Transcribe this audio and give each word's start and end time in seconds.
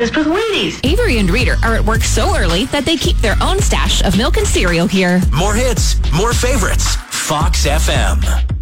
It's 0.00 0.14
for 0.14 0.22
Wheaties. 0.22 0.78
Avery 0.86 1.18
and 1.18 1.28
Reader 1.28 1.56
are 1.64 1.74
at 1.74 1.84
work 1.84 2.02
so 2.04 2.36
early 2.36 2.66
that 2.66 2.84
they 2.84 2.96
keep 2.96 3.16
their 3.16 3.34
own 3.42 3.58
stash 3.58 4.00
of 4.04 4.16
milk 4.16 4.36
and 4.36 4.46
cereal 4.46 4.86
here. 4.86 5.20
More 5.34 5.54
hits, 5.54 5.96
more 6.12 6.32
favorites. 6.32 6.94
Fox 7.10 7.66
FM. 7.66 8.57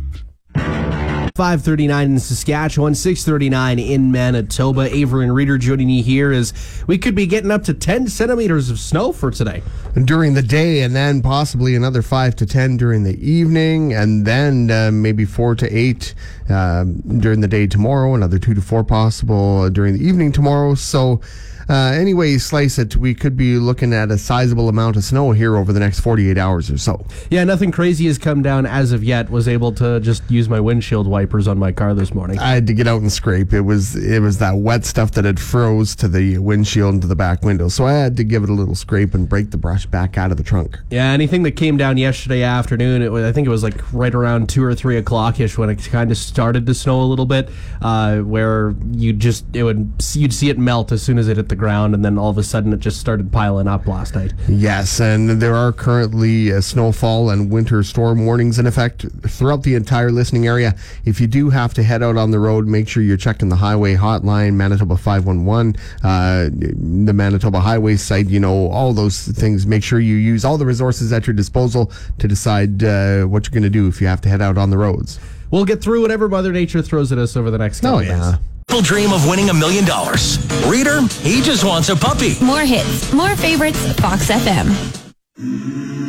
539 1.37 2.13
in 2.13 2.19
Saskatchewan, 2.19 2.95
639 2.95 3.79
in 3.79 4.11
Manitoba. 4.11 4.83
Avery 4.83 5.25
and 5.25 5.35
Reader 5.35 5.59
joining 5.59 5.91
you 5.91 6.03
here 6.03 6.33
as 6.33 6.55
we 6.87 6.97
could 6.97 7.15
be 7.15 7.27
getting 7.27 7.51
up 7.51 7.63
to 7.65 7.75
10 7.75 8.09
centimeters 8.09 8.71
of 8.71 8.79
snow 8.79 9.13
for 9.13 9.31
today. 9.31 9.63
during 10.07 10.33
the 10.33 10.41
day, 10.41 10.81
and 10.81 10.97
then 10.97 11.21
possibly 11.21 11.77
another 11.77 12.01
five 12.01 12.35
to 12.37 12.47
ten 12.47 12.79
during 12.79 13.03
the 13.03 13.19
evening, 13.23 13.93
and 13.93 14.25
then 14.27 14.71
uh, 14.71 14.91
maybe 14.91 15.27
four 15.27 15.55
to 15.55 15.69
eight 15.69 16.15
um, 16.49 17.03
during 17.21 17.43
the 17.43 17.49
day 17.49 17.67
tomorrow. 17.67 18.15
Another 18.15 18.39
two 18.39 18.55
to 18.55 18.63
four 18.63 18.83
possible 18.83 19.69
during 19.69 19.93
the 19.93 20.05
evening 20.05 20.33
tomorrow. 20.33 20.75
So. 20.75 21.21
Uh, 21.69 21.93
anyway, 21.99 22.31
you 22.31 22.39
slice 22.39 22.79
it, 22.79 22.97
we 22.97 23.15
could 23.15 23.37
be 23.37 23.59
looking 23.59 23.93
at 23.93 24.11
a 24.11 24.19
sizable 24.19 24.69
amount 24.69 24.97
of 24.97 25.05
snow 25.05 25.33
here 25.33 25.57
over 25.57 25.73
the 25.73 25.81
next 25.81 26.01
48 26.01 26.39
hours 26.39 26.71
or 26.71 26.79
so. 26.79 27.05
Yeah, 27.31 27.43
nothing 27.45 27.73
crazy 27.73 28.07
has 28.07 28.19
come 28.19 28.43
down 28.43 28.67
as 28.67 28.93
of 28.93 29.03
yet. 29.03 29.31
Was 29.31 29.49
able 29.49 29.73
to 29.73 29.99
just 30.01 30.29
use 30.31 30.49
my 30.49 30.61
windshield 30.61 31.07
wipers 31.07 31.49
on 31.49 31.59
my 31.59 31.73
car 31.73 31.95
this 31.95 32.15
morning. 32.15 32.39
I 32.39 32.51
had 32.51 32.67
to 32.69 32.75
get 32.75 32.87
out 32.87 33.01
and 33.01 33.11
scrape. 33.13 33.53
It 33.53 33.63
was 33.63 33.97
it 33.97 34.21
was 34.21 34.39
that 34.39 34.57
wet 34.57 34.85
stuff 34.85 35.13
that 35.13 35.25
had 35.25 35.41
froze 35.41 35.97
to 35.97 36.09
the 36.09 36.39
windshield 36.39 36.95
and 36.95 37.03
to 37.03 37.09
the 37.09 37.17
back 37.17 37.43
window. 37.43 37.69
So 37.69 37.87
I 37.87 37.93
had 37.95 38.17
to 38.19 38.25
give 38.25 38.45
it 38.45 38.51
a 38.51 38.53
little 38.53 38.75
scrape 38.75 39.15
and 39.15 39.29
break 39.29 39.51
the 39.51 39.59
brush 39.59 39.87
back 39.87 40.17
out 40.17 40.31
of 40.31 40.37
the 40.37 40.45
trunk. 40.45 40.79
Yeah, 40.91 41.11
anything 41.11 41.43
that 41.45 41.53
came 41.53 41.77
down 41.77 41.99
yesterday 41.99 42.43
afternoon, 42.43 43.03
it 43.03 43.11
was, 43.11 43.25
I 43.25 43.33
think 43.33 43.47
it 43.47 43.51
was 43.51 43.63
like 43.63 43.93
right 43.93 44.15
around 44.15 44.49
two 44.49 44.63
or 44.63 44.75
three 44.75 44.97
o'clock 44.99 45.41
ish 45.41 45.59
when 45.59 45.71
it 45.71 45.83
kind 45.85 46.11
of 46.11 46.17
started 46.17 46.67
to 46.67 46.75
snow 46.75 47.03
a 47.03 47.05
little 47.05 47.27
bit, 47.27 47.51
uh, 47.83 48.19
where 48.19 48.75
you 48.93 49.13
just 49.13 49.45
it 49.55 49.65
would 49.65 49.93
you'd 50.15 50.33
see 50.33 50.49
it 50.49 50.59
melt 50.59 50.93
as 50.93 51.03
soon 51.03 51.19
as 51.19 51.29
it 51.29 51.37
hit 51.37 51.49
the 51.49 51.56
ground, 51.57 51.95
and 51.95 52.05
then 52.05 52.19
all 52.19 52.31
of 52.31 52.39
a 52.39 52.43
sudden 52.43 52.73
it 52.73 52.81
just 52.81 53.01
started 53.01 53.33
piling 53.33 53.67
up 53.67 53.87
last 53.87 54.15
night. 54.15 54.33
Yes, 54.49 55.01
and 55.01 55.29
there 55.43 55.55
are 55.55 55.73
currently 55.73 56.53
uh, 56.53 56.61
snowfall 56.61 57.31
and 57.31 57.51
winter 57.51 57.83
storm 57.83 58.25
warnings 58.25 58.59
in 58.59 58.67
effect 58.67 59.05
throughout 59.27 59.63
the 59.63 59.75
entire 59.75 60.11
listening 60.13 60.47
area. 60.47 60.75
If 61.05 61.21
you 61.21 61.27
do 61.27 61.51
have 61.51 61.75
to 61.75 61.83
head 61.83 62.03
out 62.03 62.17
on 62.17 62.31
the 62.31 62.39
road, 62.39 62.67
make 62.67 62.89
sure 62.89 63.03
you're 63.03 63.17
checking 63.17 63.49
the 63.49 63.57
highway 63.57 63.97
hotline, 63.97 64.55
Manitoba 64.55 64.97
511, 64.97 65.77
uh, 66.05 66.49
the 66.53 67.13
Manitoba 67.13 67.61
Highway 67.61 67.97
site, 67.97 68.29
you 68.29 68.41
know, 68.41 68.69
all 68.69 68.93
those 68.93 69.27
things. 69.29 69.67
Make 69.67 69.83
sure 69.83 69.99
you 69.99 70.17
use 70.17 70.45
all 70.45 70.59
the 70.59 70.67
resources 70.67 71.13
at 71.13 71.27
your 71.27 71.35
disposal 71.35 71.91
to 72.19 72.29
decide 72.29 72.85
uh, 72.85 73.25
what 73.25 73.47
you're 73.47 73.53
going 73.53 73.63
to 73.63 73.71
do 73.71 73.89
if 73.89 74.01
you 74.01 74.07
have 74.07 74.21
to 74.23 74.29
head 74.29 74.43
out 74.43 74.59
on 74.59 74.71
the 74.71 74.79
roads. 74.79 75.19
We'll 75.51 75.65
get 75.65 75.81
through 75.81 76.03
whatever 76.03 76.29
Mother 76.29 76.53
Nature 76.53 76.83
throws 76.83 77.13
at 77.13 77.19
us 77.19 77.37
over 77.37 77.51
the 77.51 77.59
next 77.59 77.81
couple 77.81 77.99
Oh, 78.01 78.03
days. 78.03 78.39
Yeah. 78.77 78.83
People 78.83 78.83
dream 78.83 79.13
of 79.13 79.27
winning 79.27 79.49
a 79.49 79.55
million 79.55 79.87
dollars. 79.87 80.39
Reader, 80.67 81.01
he 81.23 81.41
just 81.41 81.65
wants 81.65 81.89
a 81.89 81.97
puppy. 81.97 82.35
More 82.45 82.61
hits, 82.61 83.11
more 83.13 83.35
favorites, 83.37 83.81
Fox 83.95 84.31
FM. 84.31 85.03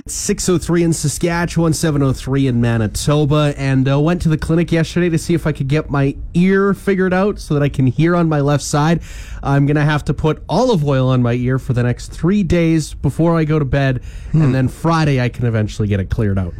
603 0.05 0.83
in 0.83 0.93
Saskatchewan, 0.93 1.73
703 1.73 2.47
in 2.47 2.59
Manitoba, 2.59 3.53
and 3.57 3.89
uh, 3.89 3.99
went 3.99 4.21
to 4.23 4.29
the 4.29 4.37
clinic 4.37 4.71
yesterday 4.71 5.07
to 5.09 5.17
see 5.17 5.33
if 5.33 5.47
I 5.47 5.53
could 5.53 5.69
get 5.69 5.89
my 5.89 6.17
ear 6.33 6.73
figured 6.73 7.13
out 7.13 7.39
so 7.39 7.53
that 7.53 7.63
I 7.63 7.69
can 7.69 7.87
hear 7.87 8.15
on 8.15 8.27
my 8.27 8.41
left 8.41 8.63
side. 8.63 9.01
I'm 9.43 9.65
going 9.65 9.75
to 9.75 9.83
have 9.83 10.03
to 10.05 10.13
put 10.13 10.43
olive 10.49 10.85
oil 10.85 11.07
on 11.07 11.21
my 11.21 11.33
ear 11.33 11.59
for 11.59 11.73
the 11.73 11.83
next 11.83 12.11
three 12.11 12.43
days 12.43 12.93
before 12.93 13.37
I 13.37 13.45
go 13.45 13.59
to 13.59 13.65
bed, 13.65 14.01
and 14.33 14.53
then 14.53 14.67
Friday 14.67 15.21
I 15.21 15.29
can 15.29 15.45
eventually 15.45 15.87
get 15.87 15.99
it 15.99 16.09
cleared 16.09 16.37
out. 16.37 16.53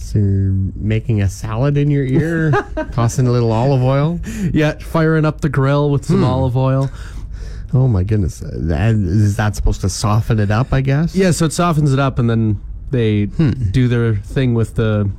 So 0.00 0.18
you're 0.18 0.52
making 0.74 1.20
a 1.22 1.28
salad 1.28 1.76
in 1.76 1.90
your 1.90 2.04
ear, 2.04 2.50
tossing 2.92 3.26
a 3.26 3.30
little 3.32 3.52
olive 3.52 3.82
oil. 3.82 4.20
Yeah, 4.52 4.78
firing 4.78 5.24
up 5.24 5.40
the 5.40 5.48
grill 5.48 5.90
with 5.90 6.04
some 6.04 6.24
olive 6.24 6.56
oil. 6.56 6.90
Oh 7.74 7.86
my 7.88 8.02
goodness, 8.02 8.42
Uh, 8.42 8.50
that, 8.54 8.94
is 8.94 9.36
that 9.36 9.54
supposed 9.54 9.80
to 9.82 9.88
soften 9.90 10.40
it 10.40 10.50
up? 10.50 10.72
I 10.72 10.80
guess. 10.80 11.14
Yeah, 11.14 11.32
so 11.32 11.44
it 11.46 11.52
softens 11.52 11.92
it 11.92 11.98
up, 11.98 12.18
and 12.18 12.30
then 12.30 12.60
they 12.90 13.26
do 13.26 13.88
their 13.88 14.14
thing 14.16 14.54
with 14.54 14.76
the 14.76 15.10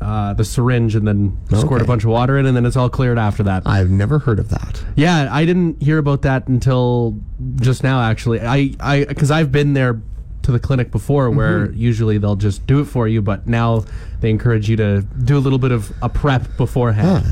uh, 0.00 0.34
the 0.34 0.44
syringe, 0.44 0.94
and 0.96 1.06
then 1.06 1.36
squirt 1.56 1.82
a 1.82 1.84
bunch 1.84 2.04
of 2.04 2.10
water 2.10 2.38
in, 2.38 2.46
and 2.46 2.56
then 2.56 2.64
it's 2.66 2.76
all 2.76 2.88
cleared 2.90 3.18
after 3.18 3.42
that. 3.44 3.62
I've 3.66 3.90
never 3.90 4.18
heard 4.20 4.38
of 4.38 4.48
that. 4.50 4.82
Yeah, 4.96 5.28
I 5.30 5.44
didn't 5.44 5.82
hear 5.82 5.98
about 5.98 6.22
that 6.22 6.48
until 6.48 7.18
just 7.56 7.82
now. 7.82 8.00
Actually, 8.00 8.40
I 8.40 8.74
I 8.80 9.04
because 9.04 9.30
I've 9.30 9.52
been 9.52 9.74
there 9.74 10.00
to 10.44 10.52
the 10.52 10.58
clinic 10.60 10.90
before, 10.90 11.30
where 11.30 11.66
mm-hmm. 11.66 11.76
usually 11.76 12.18
they'll 12.18 12.36
just 12.36 12.66
do 12.66 12.80
it 12.80 12.84
for 12.84 13.08
you, 13.08 13.20
but 13.20 13.46
now 13.46 13.84
they 14.20 14.30
encourage 14.30 14.68
you 14.68 14.76
to 14.76 15.02
do 15.02 15.36
a 15.36 15.40
little 15.40 15.58
bit 15.58 15.72
of 15.72 15.92
a 16.02 16.08
prep 16.08 16.56
beforehand. 16.56 17.26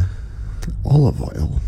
Olive 0.84 1.20
oil. 1.22 1.60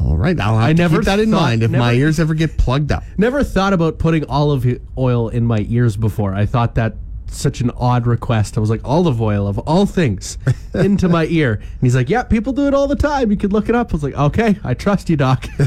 All 0.00 0.16
right, 0.16 0.38
I'll 0.40 0.58
have 0.58 0.68
I 0.68 0.72
to 0.72 0.78
never 0.78 0.96
keep 0.96 1.06
that 1.06 1.20
in 1.20 1.30
thought- 1.30 1.40
mind 1.40 1.62
if 1.62 1.70
my 1.70 1.92
ears 1.92 2.18
ever 2.18 2.34
get 2.34 2.58
plugged 2.58 2.90
up. 2.90 3.04
Never 3.16 3.44
thought 3.44 3.72
about 3.72 3.98
putting 3.98 4.24
olive 4.26 4.66
oil 4.98 5.28
in 5.28 5.44
my 5.44 5.64
ears 5.68 5.96
before. 5.96 6.34
I 6.34 6.46
thought 6.46 6.74
that 6.74 6.94
such 7.28 7.60
an 7.60 7.70
odd 7.76 8.06
request. 8.06 8.56
I 8.56 8.60
was 8.60 8.70
like, 8.70 8.80
olive 8.84 9.20
oil 9.20 9.46
of 9.46 9.58
all 9.60 9.86
things 9.86 10.38
into 10.74 11.08
my 11.08 11.26
ear. 11.26 11.54
And 11.54 11.80
he's 11.80 11.94
like, 11.96 12.08
yeah, 12.08 12.22
people 12.22 12.52
do 12.52 12.66
it 12.66 12.74
all 12.74 12.86
the 12.86 12.96
time. 12.96 13.30
You 13.30 13.36
could 13.36 13.52
look 13.52 13.68
it 13.68 13.74
up. 13.74 13.90
I 13.90 13.92
was 13.92 14.02
like, 14.02 14.14
okay, 14.14 14.58
I 14.64 14.74
trust 14.74 15.08
you, 15.10 15.16
doc. 15.16 15.46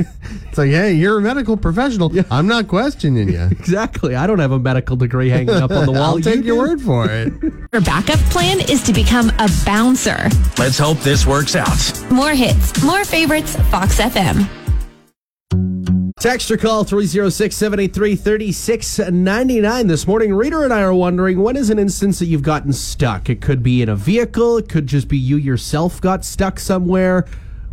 It's 0.50 0.58
like, 0.58 0.72
hey, 0.72 0.94
you're 0.94 1.20
a 1.20 1.22
medical 1.22 1.56
professional. 1.58 2.12
I'm 2.32 2.48
not 2.48 2.68
questioning 2.68 3.30
you. 3.30 3.40
exactly. 3.52 4.16
I 4.16 4.26
don't 4.26 4.40
have 4.40 4.52
a 4.52 4.58
medical 4.60 4.96
degree 4.96 5.30
hanging 5.30 5.52
up 5.56 5.70
on 5.70 5.86
the 5.86 5.92
wall. 5.92 6.02
I'll 6.16 6.20
take 6.20 6.38
You 6.38 6.56
your 6.56 6.56
do. 6.56 6.70
word 6.72 6.82
for 6.82 7.08
it. 7.10 7.32
Your 7.72 7.82
backup 7.84 8.20
plan 8.32 8.60
is 8.62 8.82
to 8.84 8.94
become 8.94 9.30
a 9.38 9.48
bouncer. 9.64 10.28
Let's 10.58 10.80
hope 10.80 10.98
this 11.00 11.28
works 11.28 11.56
out. 11.56 12.12
More 12.12 12.32
hits, 12.32 12.82
more 12.84 13.06
favorites, 13.06 13.56
Fox 13.70 14.00
FM. 14.00 14.48
Text 16.20 16.52
or 16.52 16.58
call 16.58 16.84
306 16.84 17.56
783 17.56 18.18
3699. 18.18 19.88
This 19.88 20.06
morning, 20.06 20.34
Reader 20.34 20.66
and 20.66 20.74
I 20.74 20.82
are 20.82 20.94
wondering 20.94 21.42
when 21.42 21.56
is 21.56 21.70
an 21.70 21.80
instance 21.80 22.20
that 22.20 22.26
you've 22.26 22.44
gotten 22.44 22.74
stuck? 22.74 23.30
It 23.30 23.40
could 23.40 23.64
be 23.64 23.82
in 23.82 23.88
a 23.88 23.96
vehicle, 23.96 24.58
it 24.58 24.68
could 24.68 24.86
just 24.86 25.08
be 25.08 25.18
you 25.18 25.38
yourself 25.38 26.02
got 26.02 26.26
stuck 26.26 26.60
somewhere. 26.60 27.26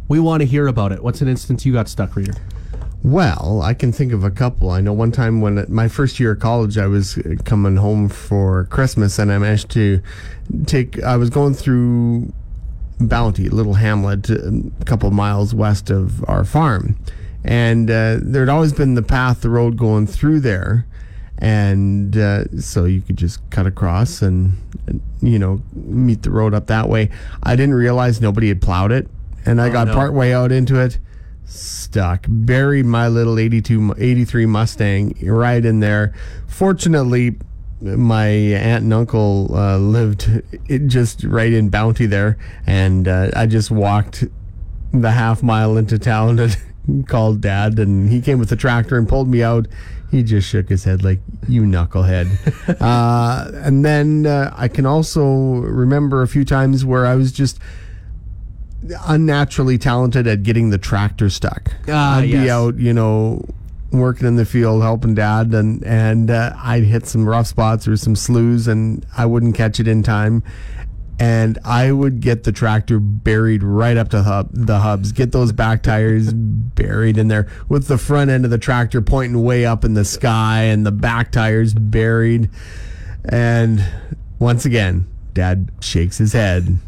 We 0.06 0.20
want 0.20 0.42
to 0.42 0.46
hear 0.46 0.68
about 0.68 0.92
it. 0.92 1.02
What's 1.02 1.20
an 1.22 1.26
instance 1.26 1.66
you 1.66 1.72
got 1.72 1.88
stuck, 1.88 2.14
Reader? 2.14 2.34
Well, 3.02 3.62
I 3.62 3.74
can 3.74 3.90
think 3.90 4.12
of 4.12 4.22
a 4.22 4.30
couple. 4.30 4.70
I 4.70 4.80
know 4.80 4.92
one 4.92 5.10
time 5.10 5.40
when 5.40 5.66
my 5.68 5.88
first 5.88 6.20
year 6.20 6.30
of 6.30 6.38
college, 6.38 6.78
I 6.78 6.86
was 6.86 7.18
uh, 7.18 7.34
coming 7.44 7.74
home 7.74 8.08
for 8.08 8.66
Christmas 8.66 9.18
and 9.18 9.32
I 9.32 9.38
managed 9.38 9.72
to 9.72 10.00
take, 10.66 11.02
I 11.02 11.16
was 11.16 11.30
going 11.30 11.54
through 11.54 12.32
Bounty, 13.00 13.48
a 13.48 13.50
little 13.50 13.74
hamlet 13.74 14.30
um, 14.30 14.72
a 14.80 14.84
couple 14.84 15.10
miles 15.10 15.52
west 15.52 15.90
of 15.90 16.24
our 16.28 16.44
farm. 16.44 16.96
And 17.46 17.90
uh, 17.90 18.18
there'd 18.20 18.48
always 18.48 18.72
been 18.72 18.94
the 18.94 19.02
path, 19.02 19.40
the 19.40 19.48
road 19.48 19.78
going 19.78 20.06
through 20.06 20.40
there. 20.40 20.86
And 21.38 22.16
uh, 22.16 22.44
so 22.58 22.84
you 22.84 23.00
could 23.00 23.16
just 23.16 23.48
cut 23.50 23.66
across 23.66 24.20
and, 24.20 24.54
you 25.20 25.38
know, 25.38 25.62
meet 25.72 26.22
the 26.22 26.30
road 26.30 26.54
up 26.54 26.66
that 26.66 26.88
way. 26.88 27.10
I 27.42 27.54
didn't 27.54 27.74
realize 27.74 28.20
nobody 28.20 28.48
had 28.48 28.60
plowed 28.60 28.90
it. 28.90 29.08
And 29.44 29.60
I 29.60 29.70
got 29.70 29.86
no. 29.86 29.94
part 29.94 30.12
way 30.12 30.34
out 30.34 30.50
into 30.50 30.80
it 30.80 30.98
stuck 31.46 32.26
buried 32.28 32.84
my 32.84 33.06
little 33.06 33.38
82 33.38 33.94
83 33.96 34.46
mustang 34.46 35.16
right 35.22 35.64
in 35.64 35.78
there 35.78 36.12
fortunately 36.48 37.36
my 37.80 38.26
aunt 38.26 38.82
and 38.82 38.92
uncle 38.92 39.54
uh, 39.54 39.78
lived 39.78 40.42
it 40.66 40.88
just 40.88 41.22
right 41.22 41.52
in 41.52 41.68
bounty 41.68 42.06
there 42.06 42.36
and 42.66 43.06
uh, 43.06 43.30
i 43.36 43.46
just 43.46 43.70
walked 43.70 44.24
the 44.92 45.12
half 45.12 45.42
mile 45.42 45.76
into 45.76 45.98
town 45.98 46.38
and 46.40 46.56
called 47.06 47.40
dad 47.40 47.78
and 47.78 48.08
he 48.08 48.20
came 48.20 48.38
with 48.38 48.48
the 48.48 48.56
tractor 48.56 48.96
and 48.96 49.08
pulled 49.08 49.28
me 49.28 49.42
out 49.42 49.66
he 50.10 50.22
just 50.22 50.48
shook 50.48 50.68
his 50.68 50.84
head 50.84 51.02
like 51.02 51.18
you 51.48 51.62
knucklehead 51.62 52.28
uh, 52.80 53.50
and 53.64 53.84
then 53.84 54.24
uh, 54.26 54.52
i 54.56 54.68
can 54.68 54.86
also 54.86 55.24
remember 55.24 56.22
a 56.22 56.28
few 56.28 56.44
times 56.44 56.84
where 56.84 57.04
i 57.06 57.14
was 57.14 57.32
just 57.32 57.58
unnaturally 59.06 59.78
talented 59.78 60.26
at 60.26 60.42
getting 60.42 60.70
the 60.70 60.78
tractor 60.78 61.30
stuck. 61.30 61.72
Ah, 61.88 62.18
I'd 62.18 62.30
be 62.30 62.50
out, 62.50 62.76
you 62.76 62.92
know, 62.92 63.44
working 63.90 64.26
in 64.26 64.36
the 64.36 64.44
field 64.44 64.82
helping 64.82 65.14
dad, 65.14 65.52
and 65.54 65.82
and 65.84 66.30
uh, 66.30 66.54
I'd 66.56 66.84
hit 66.84 67.06
some 67.06 67.28
rough 67.28 67.46
spots 67.46 67.88
or 67.88 67.96
some 67.96 68.16
sloughs, 68.16 68.68
and 68.68 69.04
I 69.16 69.26
wouldn't 69.26 69.54
catch 69.54 69.80
it 69.80 69.88
in 69.88 70.02
time. 70.02 70.42
And 71.18 71.58
I 71.64 71.92
would 71.92 72.20
get 72.20 72.44
the 72.44 72.52
tractor 72.52 72.98
buried 72.98 73.62
right 73.62 73.96
up 73.96 74.10
to 74.10 74.22
hub, 74.22 74.50
the 74.52 74.80
hubs, 74.80 75.12
get 75.12 75.32
those 75.32 75.50
back 75.52 75.82
tires 75.82 76.32
buried 76.34 77.16
in 77.18 77.28
there 77.28 77.46
with 77.68 77.86
the 77.88 77.96
front 77.98 78.30
end 78.30 78.44
of 78.44 78.50
the 78.50 78.58
tractor 78.58 79.00
pointing 79.00 79.42
way 79.42 79.64
up 79.64 79.84
in 79.84 79.94
the 79.94 80.04
sky 80.04 80.62
and 80.62 80.84
the 80.84 80.92
back 80.92 81.32
tires 81.32 81.72
buried. 81.72 82.50
And 83.24 83.84
once 84.38 84.64
again, 84.64 85.06
dad 85.32 85.70
shakes 85.80 86.18
his 86.18 86.32
head, 86.34 86.78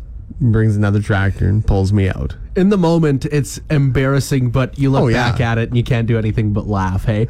brings 0.41 0.77
another 0.77 1.01
tractor 1.01 1.49
and 1.49 1.67
pulls 1.67 1.93
me 1.93 2.09
out. 2.09 2.37
In 2.55 2.69
the 2.69 2.79
moment, 2.79 3.25
it's 3.27 3.61
embarrassing, 3.71 4.51
but 4.51 4.79
you 4.79 4.91
look 4.91 5.03
Oh, 5.05 5.09
yeah. 5.09 5.31
back 5.33 5.41
at 5.41 5.59
it 5.59 5.69
and 5.69 5.77
you 5.77 5.85
can't 5.85 6.07
do 6.07 6.19
anything 6.19 6.53
but 6.53 6.67
laugh. 6.67 7.05
Hey, 7.05 7.29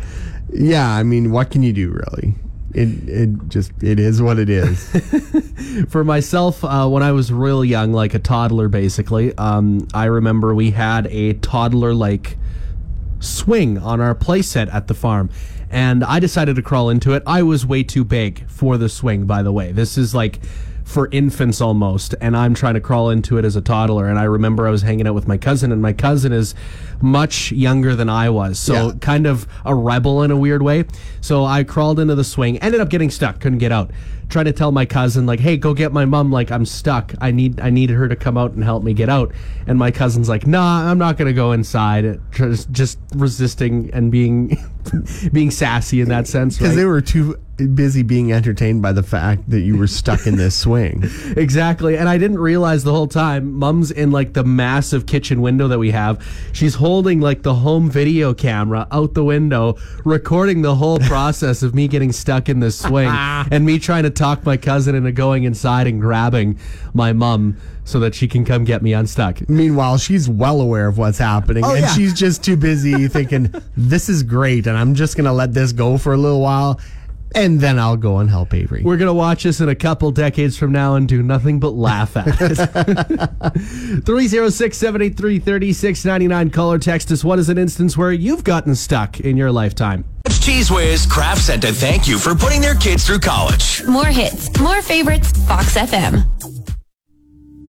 Yeah, 0.53 0.89
I 0.91 1.03
mean, 1.05 1.31
what 1.31 1.51
can 1.51 1.63
you 1.63 1.73
do 1.73 1.91
really? 1.91 2.35
It 2.75 3.09
it 3.09 3.49
just 3.49 3.73
it 3.83 3.99
is 3.99 4.21
what 4.21 4.39
it 4.39 4.51
is. 4.51 4.91
for 5.89 6.05
myself, 6.05 6.63
uh, 6.65 6.87
when 6.87 7.03
I 7.03 7.13
was 7.13 7.33
real 7.33 7.65
young, 7.65 7.93
like 7.93 8.15
a 8.15 8.19
toddler, 8.19 8.69
basically, 8.69 9.37
um, 9.39 9.89
I 9.95 10.05
remember 10.05 10.55
we 10.55 10.71
had 10.73 11.07
a 11.07 11.35
toddler 11.35 11.95
like 11.95 12.37
swing 13.21 13.79
on 13.79 14.01
our 14.01 14.15
playset 14.15 14.73
at 14.73 14.87
the 14.87 14.95
farm. 14.95 15.31
And 15.71 16.03
I 16.03 16.19
decided 16.19 16.57
to 16.57 16.63
crawl 16.63 16.89
into 16.89 17.13
it. 17.13 17.23
I 17.27 17.43
was 17.43 17.67
way 17.67 17.83
too 17.83 18.05
big 18.05 18.49
for 18.49 18.79
the 18.79 18.89
swing, 18.89 19.27
by 19.27 19.43
the 19.43 19.53
way. 19.53 19.73
This 19.73 19.99
is 19.99 20.15
like 20.15 20.41
for 20.89 21.07
infants 21.13 21.61
almost. 21.61 22.15
And 22.19 22.35
I'm 22.35 22.55
trying 22.55 22.73
to 22.73 22.81
crawl 22.81 23.11
into 23.11 23.37
it 23.37 23.45
as 23.45 23.57
a 23.57 23.61
toddler. 23.61 24.09
And 24.09 24.19
I 24.19 24.23
remember 24.23 24.67
I 24.67 24.71
was 24.71 24.81
hanging 24.81 25.07
out 25.07 25.15
with 25.15 25.29
my 25.29 25.37
cousin, 25.37 25.71
and 25.71 25.83
my 25.83 25.93
cousin 25.93 26.33
is 26.33 26.55
much 27.03 27.53
younger 27.53 27.95
than 27.95 28.09
I 28.09 28.31
was. 28.31 28.59
So 28.59 28.73
Yeah. 28.73 28.93
kind 29.03 29.27
of 29.27 29.47
a 29.67 29.75
rebel 29.75 30.23
in 30.23 30.31
a 30.31 30.37
weird 30.37 30.63
way. 30.63 30.87
So 31.21 31.45
I 31.45 31.63
crawled 31.63 32.01
into 32.01 32.15
the 32.15 32.25
swing, 32.25 32.57
ended 32.59 32.81
up 32.81 32.89
getting 32.89 33.11
stuck, 33.11 33.39
couldn't 33.39 33.59
get 33.59 33.71
out. 33.71 33.91
Tried 34.29 34.45
to 34.45 34.53
tell 34.53 34.73
my 34.73 34.85
cousin 34.85 35.25
like, 35.27 35.41
"Hey, 35.41 35.57
go 35.57 35.73
get 35.75 35.93
my 35.93 36.05
mom. 36.05 36.31
Like, 36.31 36.51
I'm 36.53 36.67
stuck. 36.67 37.15
I 37.21 37.31
need 37.31 37.61
I 37.61 37.71
need 37.71 37.91
her 37.91 38.09
to 38.09 38.17
come 38.17 38.37
out 38.37 38.53
and 38.53 38.63
help 38.63 38.83
me 38.83 38.93
get 38.93 39.09
out." 39.09 39.33
And 39.67 39.79
my 39.79 39.91
cousin's 39.91 40.29
like, 40.29 40.47
"Nah, 40.47 40.91
I'm 40.91 40.99
not 40.99 41.17
gonna 41.17 41.33
go 41.33 41.53
inside." 41.53 42.21
Just 42.33 42.71
just 42.71 42.99
resisting 43.15 43.91
and 43.93 44.11
being 44.13 44.57
being 45.33 45.51
sassy 45.51 46.01
in 46.01 46.09
that 46.09 46.27
sense. 46.27 46.57
Because 46.57 46.71
Right? 46.71 46.77
they 46.77 46.85
were 46.85 47.01
too 47.01 47.37
busy 47.75 48.05
being 48.05 48.33
entertained 48.33 48.81
by 48.81 48.93
the 48.93 49.03
fact 49.03 49.51
that 49.51 49.61
you 49.63 49.77
were 49.77 49.89
stuck 49.89 50.27
in 50.29 50.37
this 50.37 50.55
swing. 50.55 51.03
Exactly. 51.37 51.97
And 51.97 52.09
I 52.09 52.17
didn't 52.19 52.39
realize 52.39 52.85
the 52.85 52.93
whole 52.93 53.07
time, 53.09 53.53
mom's 53.55 53.91
in 53.91 54.11
like 54.13 54.33
the 54.33 54.45
massive 54.45 55.07
kitchen 55.07 55.41
window 55.43 55.67
that 55.69 55.79
we 55.79 55.91
have. 55.91 56.25
She's 56.53 56.75
holding 56.77 57.21
like 57.21 57.43
the 57.43 57.55
home 57.55 57.91
video 57.91 58.33
camera 58.35 58.87
out 58.93 59.15
the 59.15 59.25
window, 59.25 59.77
recording 60.05 60.63
the 60.63 60.75
whole 60.77 60.99
process 61.01 61.63
of 61.63 61.75
me 61.75 61.89
getting 61.89 62.13
stuck 62.13 62.49
in 62.49 62.61
this 62.61 62.79
swing 62.79 63.09
and 63.51 63.65
me 63.67 63.79
trying 63.79 64.05
to 64.05 64.11
talk 64.19 64.45
my 64.45 64.57
cousin 64.57 64.95
into 64.95 65.13
going 65.13 65.45
inside 65.45 65.87
and 65.87 66.01
grabbing 66.01 66.59
my 66.93 67.13
mom 67.13 67.57
so 67.85 68.01
that 68.01 68.15
she 68.15 68.29
can 68.29 68.45
come 68.45 68.65
get 68.65 68.83
me 68.83 68.93
unstuck. 68.93 69.49
Meanwhile, 69.49 69.97
she's 69.99 70.29
well 70.29 70.61
aware 70.61 70.89
of 70.89 70.99
what's 70.99 71.19
happening, 71.19 71.65
Oh, 71.65 71.71
and 71.71 71.81
yeah. 71.81 71.89
she's 71.95 72.13
just 72.13 72.45
too 72.45 72.57
busy 72.57 73.09
thinking, 73.09 73.55
"This 73.77 74.09
is 74.11 74.23
great," 74.23 74.67
and 74.67 74.77
I'm 74.77 74.95
just 74.95 75.17
gonna 75.17 75.33
let 75.33 75.55
this 75.55 75.73
go 75.73 75.97
for 75.97 76.13
a 76.13 76.17
little 76.19 76.41
while, 76.43 76.79
and 77.35 77.61
then 77.61 77.79
I'll 77.79 77.97
go 77.97 78.19
and 78.19 78.29
help 78.31 78.55
Avery. 78.55 78.83
We're 78.83 78.97
going 78.97 79.09
to 79.09 79.15
watch 79.15 79.43
this 79.43 79.61
in 79.61 79.69
a 79.69 79.75
couple 79.75 80.11
decades 80.11 80.57
from 80.57 80.73
now 80.73 80.95
and 80.95 81.09
do 81.09 81.23
nothing 81.23 81.61
but 81.61 81.71
laugh 81.71 82.17
at 82.17 82.27
it. 82.41 82.57
306 84.05 84.77
783 84.77 85.39
3699. 85.39 86.51
Call 86.51 86.73
or 86.73 86.79
text 86.79 87.11
us. 87.13 87.25
What 87.25 87.39
is 87.39 87.49
an 87.49 87.59
instance 87.59 87.97
where 87.97 88.13
you've 88.13 88.45
gotten 88.45 88.75
stuck 88.75 89.21
in 89.21 89.37
your 89.37 89.53
lifetime? 89.53 90.05
Cheez 90.29 90.75
Whiz 90.75 91.07
Kraft 91.07 91.43
sent 91.43 91.63
to 91.63 91.73
thank 91.73 92.09
you 92.09 92.19
for 92.19 92.35
putting 92.35 92.61
their 92.61 92.75
kids 92.75 93.07
through 93.07 93.21
college. 93.21 93.85
More 93.85 94.07
hits, 94.07 94.59
more 94.61 94.81
favorites, 94.83 95.33
Fox 95.47 95.77
FM. 95.77 96.78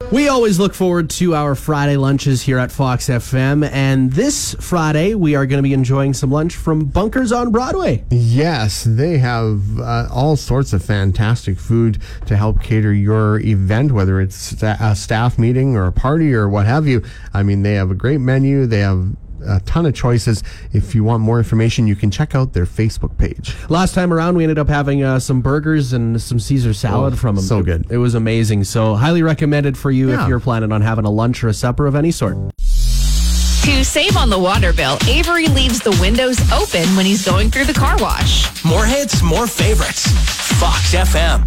We 0.10 0.30
always 0.30 0.58
look 0.58 0.74
forward 0.74 1.10
to 1.12 1.36
our 1.36 1.54
Friday 1.54 1.98
lunches 1.98 2.42
here 2.42 2.58
at 2.58 2.72
Fox 2.72 3.10
FM, 3.10 3.70
and 3.70 4.10
this 4.10 4.56
Friday 4.58 5.16
we 5.16 5.36
are 5.36 5.46
going 5.46 5.58
to 5.58 5.64
be 5.64 5.74
enjoying 5.74 6.14
some 6.14 6.32
lunch 6.32 6.56
from 6.56 6.86
Bunkers 6.86 7.34
on 7.34 7.52
Broadway. 7.52 8.06
Yes, 8.10 8.86
they 8.86 9.18
have 9.18 9.80
uh, 9.82 10.08
all 10.10 10.38
sorts 10.38 10.72
of 10.72 10.82
fantastic 10.82 11.60
food 11.60 12.02
to 12.26 12.38
help 12.38 12.64
cater 12.64 12.94
your 12.94 13.42
event, 13.42 13.92
whether 13.92 14.22
it's 14.22 14.54
a 14.64 14.96
staff 14.96 15.38
meeting 15.38 15.76
or 15.76 15.88
a 15.88 15.92
party 15.92 16.34
or 16.34 16.48
what 16.48 16.66
have 16.66 16.88
you. 16.88 17.04
I 17.34 17.44
mean, 17.44 17.64
they 17.64 17.74
have 17.74 17.92
a 17.92 17.96
great 17.96 18.22
menu. 18.22 18.66
They 18.66 18.80
have 18.80 19.10
a 19.46 19.60
ton 19.62 19.86
of 19.86 19.94
choices. 19.94 20.44
If 20.74 20.96
you 20.96 21.04
want 21.04 21.22
more 21.24 21.38
information, 21.38 21.88
you 21.88 21.96
can 21.96 22.12
check 22.12 22.36
out 22.36 22.54
their 22.54 22.66
Facebook 22.66 23.18
page. 23.18 23.56
Last 23.70 23.94
time 23.96 24.12
around, 24.14 24.36
we 24.38 24.44
ended 24.44 24.60
up 24.60 24.68
having 24.70 25.04
uh, 25.04 25.20
some 25.20 25.42
burgers 25.42 25.94
and 25.94 26.22
some 26.22 26.40
Caesar 26.40 26.74
salad 26.74 27.14
Oh, 27.14 27.18
from 27.18 27.36
them. 27.36 27.44
so 27.46 27.62
good. 27.62 27.86
It 27.90 27.98
was 27.98 28.16
amazing. 28.16 28.64
So, 28.64 28.96
highly 28.96 29.22
recommended 29.24 29.78
for 29.78 29.92
you 29.92 30.10
Yeah. 30.10 30.24
if 30.24 30.30
you're 30.30 30.40
planning 30.40 30.72
on 30.72 30.82
having 30.82 31.06
a 31.06 31.12
lunch 31.12 31.44
or 31.44 31.48
a 31.50 31.54
supper 31.54 31.86
of 31.88 31.96
any 31.96 32.12
sort. 32.12 32.36
To 32.58 33.84
save 33.84 34.16
on 34.16 34.30
the 34.30 34.40
water 34.40 34.72
bill, 34.72 34.98
Avery 35.10 35.48
leaves 35.48 35.80
the 35.82 35.92
windows 36.00 36.40
open 36.54 36.84
when 36.96 37.06
he's 37.06 37.26
going 37.26 37.52
through 37.52 37.66
the 37.66 37.74
car 37.74 37.98
wash. 38.00 38.64
More 38.64 38.86
hits, 38.86 39.22
more 39.22 39.46
favorites. 39.46 40.08
Fox 40.60 40.94
FM. 40.96 41.46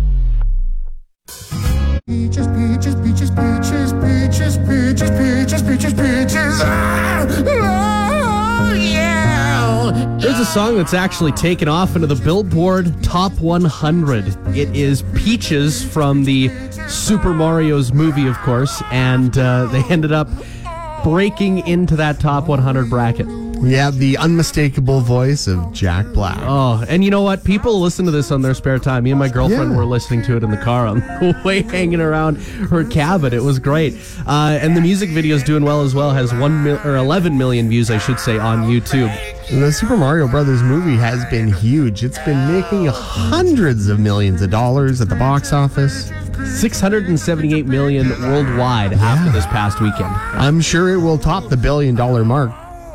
A 10.40 10.44
song 10.46 10.76
that's 10.76 10.94
actually 10.94 11.32
taken 11.32 11.68
off 11.68 11.94
into 11.94 12.06
the 12.06 12.14
Billboard 12.14 13.04
Top 13.04 13.30
100. 13.40 14.28
It 14.56 14.74
is 14.74 15.02
Peaches 15.14 15.84
from 15.84 16.24
the 16.24 16.48
Super 16.88 17.34
Mario's 17.34 17.92
movie, 17.92 18.26
of 18.26 18.38
course, 18.38 18.82
and 18.90 19.36
uh, 19.36 19.66
they 19.66 19.82
ended 19.90 20.12
up 20.12 20.28
breaking 21.04 21.66
into 21.66 21.94
that 21.96 22.20
top 22.20 22.48
100 22.48 22.88
bracket. 22.88 23.26
Yeah, 23.62 23.90
the 23.90 24.16
unmistakable 24.16 25.00
voice 25.00 25.46
of 25.46 25.72
Jack 25.72 26.06
Black. 26.14 26.38
Oh, 26.40 26.82
and 26.88 27.04
you 27.04 27.10
know 27.10 27.20
what? 27.22 27.44
People 27.44 27.78
listen 27.80 28.04
to 28.06 28.10
this 28.10 28.30
on 28.32 28.40
their 28.42 28.54
spare 28.54 28.78
time. 28.78 29.04
Me 29.04 29.10
and 29.10 29.18
my 29.18 29.28
girlfriend 29.28 29.72
Yeah. 29.72 29.76
were 29.76 29.84
listening 29.84 30.22
to 30.22 30.36
it 30.36 30.42
in 30.42 30.50
the 30.50 30.56
car 30.56 30.86
on 30.86 31.00
the 31.00 31.36
way, 31.44 31.62
hanging 31.62 32.00
around 32.00 32.36
her 32.36 32.84
cabin. 32.84 33.34
It 33.34 33.42
was 33.42 33.58
great, 33.58 33.94
uh, 34.26 34.58
and 34.62 34.76
the 34.76 34.80
music 34.80 35.10
video 35.10 35.36
is 35.36 35.42
doing 35.42 35.62
well 35.62 35.82
as 35.82 35.94
well. 35.94 36.10
Has 36.10 36.32
one 36.32 36.64
mil- 36.64 36.80
or 36.84 36.96
11 36.96 37.36
million 37.36 37.68
views, 37.68 37.90
I 37.90 37.98
should 37.98 38.18
say, 38.18 38.38
on 38.38 38.62
YouTube. 38.64 39.14
The 39.50 39.70
Super 39.72 39.96
Mario 39.96 40.26
Brothers 40.26 40.62
movie 40.62 40.96
has 40.96 41.24
been 41.26 41.52
huge. 41.52 42.02
It's 42.02 42.18
been 42.20 42.52
making 42.52 42.86
hundreds 42.86 43.88
of 43.88 43.98
millions 44.00 44.40
of 44.42 44.50
dollars 44.50 45.00
at 45.00 45.08
the 45.08 45.16
box 45.16 45.52
office. 45.52 46.10
678 46.58 47.66
million 47.66 48.08
worldwide 48.22 48.94
after 48.94 49.30
this 49.30 49.44
past 49.46 49.80
weekend. 49.80 50.14
I'm 50.32 50.60
sure 50.62 50.88
it 50.88 50.96
will 50.98 51.18
top 51.18 51.48
the 51.50 51.56
billion 51.56 51.94
dollar 51.94 52.24
mark 52.24 52.50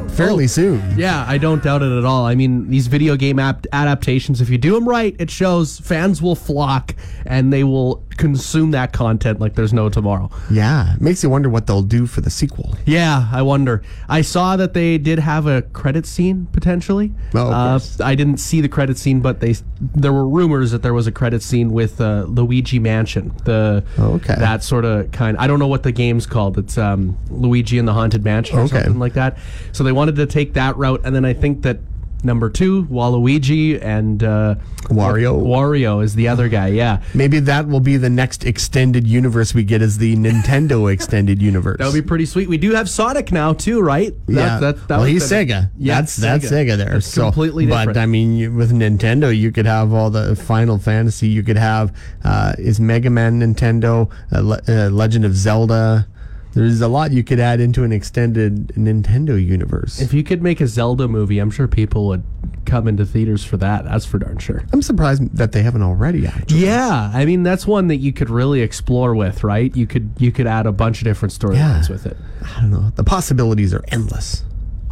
fairly 0.09 0.45
oh. 0.45 0.47
soon. 0.47 0.97
Yeah, 0.97 1.25
I 1.27 1.38
don't 1.38 1.63
doubt 1.63 1.81
it 1.81 1.97
at 1.97 2.06
all. 2.06 2.25
I 2.25 2.36
mean, 2.36 2.69
these 2.69 2.88
video 2.88 3.15
game 3.15 3.39
ap- 3.39 3.65
adaptations, 3.74 4.41
if 4.41 4.50
you 4.50 4.58
do 4.58 4.74
them 4.74 4.88
right, 4.88 5.15
it 5.20 5.29
shows 5.29 5.79
fans 5.79 6.22
will 6.22 6.36
flock 6.36 6.96
and 7.25 7.51
they 7.51 7.63
will 7.63 8.04
consume 8.17 8.72
that 8.72 8.93
content 8.93 9.39
like 9.39 9.55
there's 9.55 9.74
no 9.74 9.89
tomorrow. 9.89 10.29
Yeah, 10.50 10.93
it 10.95 11.01
makes 11.01 11.22
you 11.24 11.29
wonder 11.29 11.50
what 11.50 11.67
they'll 11.67 11.81
do 11.81 12.05
for 12.07 12.22
the 12.22 12.29
sequel. 12.29 12.75
Yeah, 12.86 13.27
I 13.31 13.41
wonder. 13.41 13.81
I 14.07 14.22
saw 14.22 14.55
that 14.57 14.74
they 14.74 14.98
did 14.98 15.19
have 15.19 15.48
a 15.48 15.62
credit 15.63 16.05
scene 16.05 16.48
potentially. 16.51 17.12
Oh, 17.34 17.51
of 17.51 18.01
uh. 18.01 18.03
I 18.05 18.15
didn't 18.15 18.38
see 18.38 18.62
the 18.62 18.69
credit 18.69 18.98
scene, 18.98 19.19
but 19.22 19.39
they 19.39 19.55
there 19.79 20.13
were 20.13 20.27
rumors 20.27 20.72
that 20.72 20.81
there 20.84 20.93
was 20.93 21.07
a 21.07 21.12
credit 21.12 21.41
scene 21.43 21.72
with 21.72 22.00
uh, 22.00 22.24
Luigi 22.27 22.79
Mansion. 22.79 23.34
The 23.43 23.84
Okay. 24.00 24.36
that 24.38 24.63
sort 24.63 24.86
of 24.86 25.12
kind. 25.12 25.38
I 25.38 25.48
don't 25.48 25.60
know 25.60 25.67
what 25.67 25.84
the 25.84 25.91
game's 25.91 26.25
called. 26.25 26.57
It's 26.57 26.77
um, 26.77 27.17
Luigi 27.29 27.77
and 27.77 27.88
the 27.88 27.93
Haunted 27.93 28.24
Mansion 28.24 28.57
or 28.57 28.62
Okay. 28.62 28.77
something 28.81 29.00
like 29.00 29.13
that. 29.13 29.38
So 29.72 29.84
they 29.84 29.91
wanted 29.91 30.15
to 30.17 30.25
take 30.25 30.53
that 30.53 30.77
route, 30.77 31.01
and 31.03 31.15
then 31.15 31.25
I 31.25 31.34
think 31.34 31.63
that 31.63 31.79
number 32.24 32.50
two, 32.50 32.86
Waluigi 32.86 33.81
and 33.81 34.24
uh, 34.24 34.55
Wario. 34.84 35.41
Wario 35.41 36.03
is 36.03 36.15
the 36.15 36.27
other 36.27 36.50
guy. 36.50 36.67
Yeah. 36.67 37.01
Maybe 37.13 37.39
that 37.39 37.67
will 37.67 37.79
be 37.79 37.98
the 37.98 38.10
next 38.10 38.45
extended 38.45 39.07
universe 39.07 39.53
we 39.53 39.63
get 39.63 39.81
as 39.81 39.98
the 39.98 40.15
Nintendo 40.15 40.91
extended 40.93 41.41
universe. 41.41 41.77
That 41.79 41.88
would 41.88 41.93
be 41.93 42.07
pretty 42.07 42.25
sweet. 42.25 42.48
We 42.48 42.57
do 42.57 42.72
have 42.72 42.89
Sonic 42.89 43.31
now 43.31 43.53
too, 43.53 43.81
right? 43.81 44.13
yeah. 44.27 44.60
That, 44.60 44.60
that, 44.60 44.88
that 44.88 44.98
well, 44.98 45.05
he's 45.05 45.24
Sega. 45.24 45.72
Yeah, 45.77 45.95
that's 45.95 46.15
that's 46.15 46.45
Sega 46.45 46.77
there. 46.77 46.98
It's 46.98 47.07
so 47.07 47.24
completely 47.24 47.65
different. 47.65 47.89
But 47.89 47.98
I 47.98 48.05
mean, 48.05 48.36
you, 48.38 48.53
with 48.53 48.72
Nintendo, 48.72 49.36
you 49.36 49.51
could 49.51 49.65
have 49.65 49.93
all 49.93 50.10
the 50.10 50.36
Final 50.36 50.77
Fantasy. 50.77 51.27
You 51.27 51.43
could 51.43 51.57
have 51.57 51.95
uh, 52.24 52.53
is 52.57 52.79
Mega 52.79 53.10
Man 53.10 53.39
Nintendo, 53.39 54.12
uh, 54.31 54.41
Le- 54.41 54.62
uh, 54.67 54.89
Legend 54.89 55.25
of 55.25 55.36
Zelda. 55.36 56.07
There's 56.55 56.79
a 56.81 56.88
lot 56.88 57.12
you 57.12 57.24
could 57.24 57.39
add 57.39 57.59
into 57.59 57.83
an 57.83 57.91
extended 57.91 58.69
Nintendo 58.69 59.43
universe. 59.43 60.00
If 60.00 60.13
you 60.13 60.24
could 60.24 60.41
make 60.41 60.62
a 60.62 60.67
Zelda 60.67 61.07
movie, 61.07 61.39
I'm 61.39 61.51
sure 61.51 61.67
people 61.67 62.07
would 62.07 62.24
come 62.65 62.88
into 62.88 63.05
theaters 63.05 63.43
for 63.43 63.57
that. 63.57 63.83
That's 63.85 64.05
for 64.05 64.17
darn 64.19 64.38
sure. 64.38 64.63
I'm 64.74 64.81
surprised 64.81 65.35
that 65.35 65.51
they 65.51 65.62
haven't 65.63 65.83
already. 65.83 66.25
Actually, 66.25 66.62
Yeah, 66.65 67.12
I 67.13 67.25
mean 67.25 67.43
that's 67.43 67.67
one 67.67 67.88
that 67.88 67.97
you 67.97 68.13
could 68.13 68.29
really 68.29 68.62
explore 68.62 69.13
with, 69.15 69.43
right? 69.43 69.75
You 69.75 69.85
could 69.85 70.12
you 70.17 70.31
could 70.31 70.47
add 70.47 70.65
a 70.65 70.71
bunch 70.71 71.00
of 71.00 71.03
different 71.03 71.33
storylines 71.33 71.55
Yeah. 71.88 71.93
with 71.93 72.05
it. 72.05 72.17
I 72.57 72.62
don't 72.62 72.71
know. 72.71 72.91
The 72.95 73.03
possibilities 73.03 73.74
are 73.74 73.83
endless. 73.89 74.43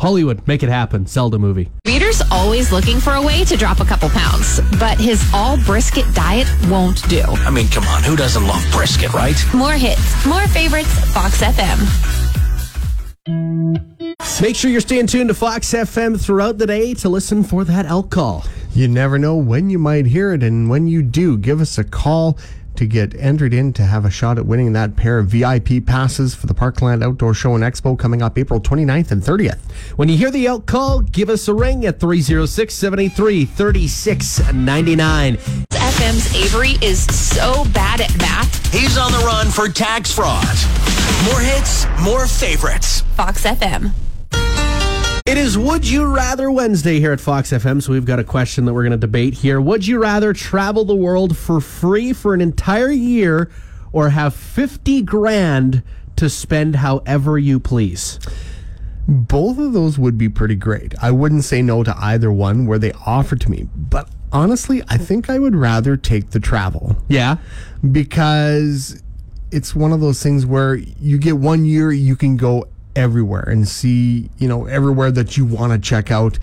Hollywood, 0.03 0.45
make 0.49 0.63
it 0.63 0.67
happen. 0.67 1.07
Zelda 1.07 1.39
movie. 1.39 1.71
Reader's 1.87 2.21
always 2.29 2.73
looking 2.73 2.99
for 2.99 3.13
a 3.13 3.21
way 3.21 3.45
to 3.45 3.55
drop 3.55 3.79
a 3.79 3.85
couple 3.85 4.09
pounds, 4.09 4.59
but 4.77 4.99
his 4.99 5.25
all 5.33 5.55
brisket 5.55 6.03
diet 6.13 6.45
won't 6.67 7.07
do. 7.07 7.21
I 7.21 7.49
mean, 7.49 7.69
come 7.69 7.85
on, 7.85 8.03
who 8.03 8.17
doesn't 8.17 8.45
love 8.45 8.61
brisket, 8.69 9.13
right? 9.13 9.41
More 9.53 9.71
hits, 9.71 10.25
more 10.25 10.45
favorites, 10.49 10.93
Fox 11.13 11.41
FM. 11.41 11.79
Make 14.41 14.57
sure 14.57 14.69
you're 14.69 14.81
staying 14.81 15.07
tuned 15.07 15.29
to 15.29 15.33
Fox 15.33 15.71
FM 15.71 16.19
throughout 16.19 16.57
the 16.57 16.67
day 16.67 16.93
to 16.95 17.07
listen 17.07 17.41
for 17.41 17.63
that 17.63 17.85
elk 17.85 18.11
call. 18.11 18.43
You 18.73 18.89
never 18.89 19.17
know 19.17 19.37
when 19.37 19.69
you 19.69 19.79
might 19.79 20.05
hear 20.05 20.33
it, 20.33 20.43
and 20.43 20.69
when 20.69 20.85
you 20.85 21.01
do, 21.01 21.37
give 21.37 21.61
us 21.61 21.77
a 21.77 21.83
call 21.85 22.37
to 22.75 22.85
get 22.85 23.13
entered 23.15 23.53
in 23.53 23.73
to 23.73 23.83
have 23.83 24.05
a 24.05 24.09
shot 24.09 24.37
at 24.37 24.45
winning 24.45 24.73
that 24.73 24.95
pair 24.95 25.19
of 25.19 25.27
VIP 25.27 25.85
passes 25.85 26.33
for 26.35 26.47
the 26.47 26.53
Parkland 26.53 27.03
Outdoor 27.03 27.33
Show 27.33 27.55
and 27.55 27.63
Expo 27.63 27.97
coming 27.97 28.21
up 28.21 28.37
April 28.37 28.59
29th 28.59 29.11
and 29.11 29.21
30th. 29.21 29.59
When 29.95 30.09
you 30.09 30.17
hear 30.17 30.31
the 30.31 30.47
elk 30.47 30.65
call, 30.65 31.01
give 31.01 31.29
us 31.29 31.47
a 31.47 31.53
ring 31.53 31.85
at 31.85 31.99
306 31.99 32.73
783 32.73 33.45
3699. 33.45 35.37
FM's 35.71 36.35
Avery 36.35 36.77
is 36.81 37.03
so 37.15 37.65
bad 37.73 38.01
at 38.01 38.15
math. 38.17 38.73
He's 38.73 38.97
on 38.97 39.11
the 39.11 39.19
run 39.19 39.47
for 39.49 39.67
tax 39.69 40.11
fraud. 40.11 40.43
More 41.25 41.39
hits, 41.39 41.85
more 42.01 42.27
favorites. 42.27 43.01
Fox 43.15 43.45
FM. 43.45 44.02
It 45.25 45.37
is 45.37 45.57
Would 45.57 45.87
You 45.89 46.13
Rather 46.13 46.51
Wednesday 46.51 46.99
here 46.99 47.13
at 47.13 47.21
Fox 47.21 47.51
FM, 47.51 47.81
so 47.81 47.93
we've 47.93 48.03
got 48.05 48.19
a 48.19 48.25
question 48.25 48.65
that 48.65 48.73
we're 48.73 48.81
going 48.83 48.91
to 48.91 48.97
debate 48.97 49.35
here. 49.35 49.61
Would 49.61 49.87
you 49.87 49.97
rather 49.97 50.33
travel 50.33 50.83
the 50.83 50.95
world 50.95 51.37
for 51.37 51.61
free 51.61 52.11
for 52.11 52.33
an 52.33 52.41
entire 52.41 52.91
year 52.91 53.49
or 53.93 54.09
have 54.09 54.33
50 54.35 55.01
grand 55.03 55.81
to 56.17 56.29
spend 56.29 56.75
however 56.75 57.37
you 57.37 57.61
please? 57.61 58.19
Both 59.07 59.59
of 59.59 59.71
those 59.71 59.97
would 59.97 60.17
be 60.17 60.27
pretty 60.27 60.55
great. 60.55 60.93
I 61.01 61.11
wouldn't 61.11 61.45
say 61.45 61.61
no 61.61 61.83
to 61.85 61.95
either 61.97 62.29
one 62.29 62.65
where 62.65 62.77
they 62.79 62.91
offered 63.05 63.39
to 63.41 63.51
me, 63.51 63.69
but 63.77 64.09
honestly, 64.33 64.83
I 64.89 64.97
think 64.97 65.29
I 65.29 65.39
would 65.39 65.55
rather 65.55 65.95
take 65.95 66.31
the 66.31 66.39
travel 66.41 66.97
Yeah. 67.07 67.37
because 67.89 69.01
it's 69.51 69.73
one 69.73 69.93
of 69.93 70.01
those 70.01 70.21
things 70.21 70.45
where 70.45 70.75
you 70.75 71.17
get 71.17 71.37
one 71.37 71.63
year 71.63 71.93
you 71.93 72.17
can 72.17 72.35
go 72.35 72.67
everywhere 72.95 73.43
and 73.47 73.67
see 73.67 74.29
you 74.37 74.47
know 74.47 74.65
everywhere 74.65 75.11
that 75.11 75.37
you 75.37 75.45
want 75.45 75.71
to 75.73 75.79
check 75.79 76.11
out 76.11 76.37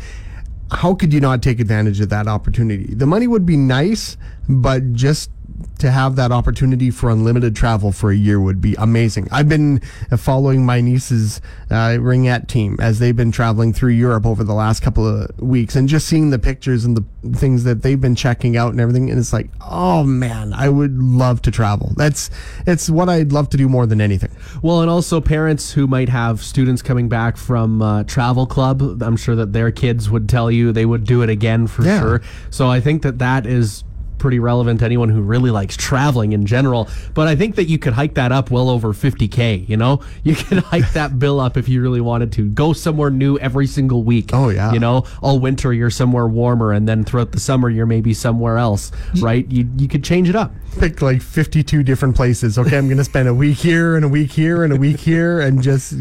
how 0.73 0.95
could 0.95 1.13
you 1.13 1.21
not 1.21 1.43
take 1.43 1.59
advantage 1.59 2.01
of 2.01 2.11
that 2.11 2.29
opportunity? 2.29 2.95
The 2.95 3.07
money 3.07 3.27
would 3.27 3.45
be 3.45 3.57
nice 3.57 4.17
but 4.49 4.93
just 4.93 5.31
to 5.79 5.91
have 5.91 6.17
that 6.17 6.31
opportunity 6.31 6.91
for 6.91 7.09
unlimited 7.11 7.57
travel 7.57 7.91
for 7.91 8.11
a 8.11 8.15
year 8.17 8.39
would 8.39 8.61
be 8.61 8.75
amazing. 8.77 9.27
I've 9.33 9.49
been 9.49 9.81
following 10.17 10.65
my 10.67 10.81
niece's 10.83 11.41
uh, 11.71 11.97
ringette 11.99 12.49
team 12.49 12.77
as 12.81 12.99
they've 12.99 13.17
been 13.17 13.33
traveling 13.33 13.73
through 13.73 13.93
Europe 13.93 14.27
over 14.27 14.45
the 14.45 14.53
last 14.53 14.83
couple 14.83 15.07
of 15.07 15.31
weeks 15.41 15.77
and 15.77 15.89
just 15.89 16.07
seeing 16.07 16.31
the 16.31 16.39
pictures 16.39 16.85
and 16.85 16.97
the 16.97 17.05
things 17.39 17.65
that 17.65 17.83
they've 17.83 18.01
been 18.01 18.15
checking 18.15 18.57
out 18.59 18.73
and 18.73 18.81
everything. 18.81 19.09
And 19.11 19.19
it's 19.19 19.33
like, 19.33 19.51
oh 19.63 20.03
man, 20.05 20.53
I 20.53 20.69
would 20.69 20.99
love 20.99 21.41
to 21.43 21.51
travel. 21.51 21.93
That's 21.97 22.29
it's 22.67 22.91
what 22.91 23.09
I'd 23.09 23.33
love 23.33 23.49
to 23.51 23.57
do 23.57 23.69
more 23.69 23.87
than 23.87 24.01
anything. 24.03 24.31
Well, 24.63 24.83
and 24.83 24.91
also 24.91 25.21
parents 25.21 25.73
who 25.73 25.87
might 25.87 26.11
have 26.11 26.43
students 26.43 26.83
coming 26.83 27.09
back 27.09 27.39
from 27.39 27.81
uh, 27.81 28.05
travel 28.05 28.47
club. 28.47 29.03
I'm 29.03 29.17
sure 29.17 29.35
that 29.37 29.53
their 29.55 29.71
kids 29.71 30.11
would 30.11 30.29
tell 30.29 30.51
you 30.51 30.73
they 30.73 30.87
would 30.87 31.05
do 31.05 31.23
it 31.23 31.31
again 31.31 31.67
for 31.67 31.85
Yeah. 31.85 32.01
sure. 32.01 32.23
So 32.51 32.69
I 32.69 32.81
think 32.81 33.01
that 33.03 33.19
that 33.19 33.47
is 33.47 33.83
pretty 34.21 34.39
relevant 34.39 34.81
to 34.81 34.87
anyone 34.87 35.09
who 35.09 35.21
really 35.21 35.51
likes 35.51 35.77
traveling 35.77 36.33
in 36.33 36.47
general. 36.47 36.89
But 37.15 37.27
I 37.27 37.35
think 37.35 37.57
that 37.57 37.65
you 37.65 37.79
could 37.79 37.95
hike 37.95 38.15
that 38.15 38.31
up 38.31 38.51
well 38.51 38.71
over 38.71 38.93
50k. 38.93 39.69
You 39.69 39.77
know, 39.77 40.01
you 40.23 40.37
could 40.37 40.59
hike 40.59 40.93
that 40.93 41.19
bill 41.19 41.41
up 41.41 41.57
if 41.57 41.69
you 41.69 41.83
really 41.83 42.01
wanted 42.01 42.33
to. 42.33 42.49
Go 42.51 42.73
somewhere 42.73 43.11
new 43.11 43.39
every 43.39 43.67
single 43.67 44.05
week. 44.05 44.31
Oh, 44.33 44.51
yeah. 44.51 44.73
You 44.73 44.79
know, 44.79 45.05
all 45.23 45.41
winter 45.41 45.73
you're 45.73 45.91
somewhere 45.91 46.29
warmer, 46.29 46.73
and 46.73 46.89
then 46.89 47.05
throughout 47.05 47.33
the 47.33 47.41
summer 47.41 47.69
you're 47.69 47.87
maybe 47.87 48.15
somewhere 48.15 48.59
else. 48.59 48.93
Right? 49.21 49.51
You 49.51 49.69
you 49.77 49.89
could 49.89 50.05
change 50.05 50.29
it 50.29 50.37
up. 50.37 50.53
Pick 50.79 51.03
like 51.03 51.21
52 51.21 51.83
different 51.83 52.15
places. 52.15 52.59
Okay, 52.59 52.79
I'm 52.79 52.87
going 52.87 52.99
to 52.99 53.05
spend 53.05 53.29
a 53.29 53.35
week 53.35 53.59
here 53.59 53.97
and 53.97 54.05
a 54.05 54.09
week 54.09 54.31
here 54.31 54.63
and 54.63 54.73
a 54.73 54.77
week 54.77 55.01
here 55.01 55.41
and 55.41 55.61
just 55.63 55.95